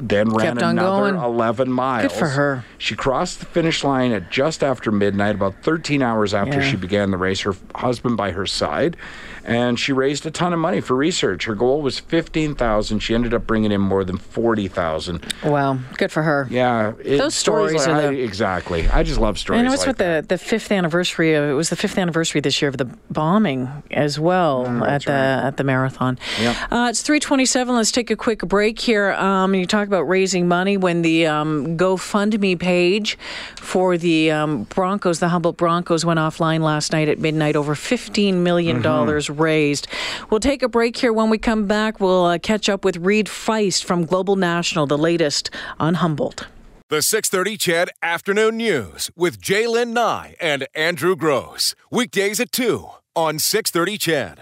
then 0.00 0.30
ran 0.30 0.58
another 0.58 1.12
going. 1.12 1.16
11 1.16 1.70
miles. 1.70 2.10
Good 2.12 2.18
for 2.18 2.28
her. 2.28 2.64
She 2.78 2.94
crossed 2.96 3.40
the 3.40 3.46
finish 3.46 3.84
line 3.84 4.12
at 4.12 4.30
just 4.30 4.62
after 4.64 4.90
midnight, 4.90 5.34
about 5.34 5.62
13 5.62 6.02
hours 6.02 6.32
after 6.34 6.60
Yeah. 6.60 6.70
she 6.70 6.76
began 6.76 7.10
the 7.10 7.16
race. 7.18 7.40
Her 7.42 7.54
husband 7.74 8.16
by 8.16 8.30
her 8.32 8.46
side, 8.46 8.96
and 9.44 9.78
she 9.78 9.92
raised 9.92 10.24
a 10.26 10.30
ton 10.30 10.52
of 10.52 10.58
money 10.58 10.80
for 10.80 10.94
research. 10.96 11.44
Her 11.44 11.54
goal 11.54 11.82
was 11.82 11.98
15,000. 11.98 13.00
She 13.00 13.14
ended 13.14 13.34
up 13.34 13.46
bringing 13.46 13.72
in 13.72 13.80
more 13.80 14.04
than 14.04 14.16
40,000. 14.18 15.24
Wow, 15.44 15.78
good 15.96 16.10
for 16.10 16.22
her. 16.22 16.46
Yeah, 16.50 16.92
it- 17.04 17.18
Those 17.18 17.34
stories 17.34 17.74
like- 17.86 17.88
are 17.88 17.94
I- 17.96 18.06
the- 18.08 18.22
exactly. 18.22 18.88
I 18.88 19.02
just 19.02 19.20
love 19.20 19.38
stories. 19.38 19.60
I 19.60 19.62
know 19.62 19.72
it's 19.72 19.82
like 19.82 19.88
what 19.88 19.98
that. 19.98 20.28
the, 20.28 20.34
the 20.36 20.38
fifth 20.38 20.72
anniversary 20.72 21.34
of 21.34 21.44
it 21.48 21.52
was 21.52 21.68
the 21.70 21.76
fifth 21.76 21.98
anniversary 21.98 22.40
this 22.40 22.60
year 22.62 22.68
of 22.68 22.76
the 22.78 22.86
bombing 23.10 23.68
as 23.90 24.18
well 24.18 24.66
at 24.84 25.04
the 25.04 25.12
at 25.12 25.56
the 25.56 25.64
marathon. 25.64 26.18
Yep. 26.40 26.56
Uh, 26.70 26.86
it's 26.90 27.02
three 27.02 27.20
twenty 27.20 27.44
seven. 27.46 27.74
Let's 27.74 27.92
take 27.92 28.10
a 28.10 28.16
quick 28.16 28.40
break 28.40 28.78
here. 28.78 29.12
Um, 29.12 29.54
you 29.54 29.66
talk 29.66 29.86
about 29.90 30.08
raising 30.08 30.46
money 30.46 30.76
when 30.76 31.02
the 31.02 31.26
um, 31.26 31.76
GoFundMe 31.76 32.58
page 32.58 33.18
for 33.56 33.98
the 33.98 34.30
um, 34.30 34.64
Broncos, 34.64 35.18
the 35.18 35.28
Humboldt 35.28 35.56
Broncos, 35.56 36.04
went 36.04 36.20
offline 36.20 36.60
last 36.60 36.92
night 36.92 37.08
at 37.08 37.18
midnight. 37.18 37.56
Over 37.56 37.74
fifteen 37.74 38.42
million 38.44 38.82
dollars 38.82 39.28
raised. 39.28 39.88
We'll 40.30 40.40
take 40.40 40.62
a 40.62 40.68
break 40.68 40.96
here. 40.96 41.12
When 41.12 41.30
we 41.30 41.38
come 41.38 41.66
back, 41.66 42.00
we'll 42.00 42.24
uh, 42.26 42.38
catch 42.38 42.68
up 42.68 42.84
with 42.84 42.96
Reid 42.98 43.26
Fiest 43.26 43.84
from 43.84 44.04
Global 44.04 44.36
National, 44.36 44.86
the 44.86 44.98
latest 44.98 45.50
on 45.78 45.94
Humboldt. 45.94 46.46
The 46.90 47.02
630 47.02 47.56
CHED 47.56 47.90
Afternoon 48.02 48.56
News 48.56 49.10
with 49.14 49.40
Jaylen 49.40 49.92
Nye 49.92 50.34
and 50.40 50.66
Andrew 50.74 51.14
Gross. 51.14 51.76
Weekdays 51.88 52.40
at 52.40 52.50
2 52.50 52.88
on 53.14 53.38
630 53.38 53.96
CHED. 53.96 54.38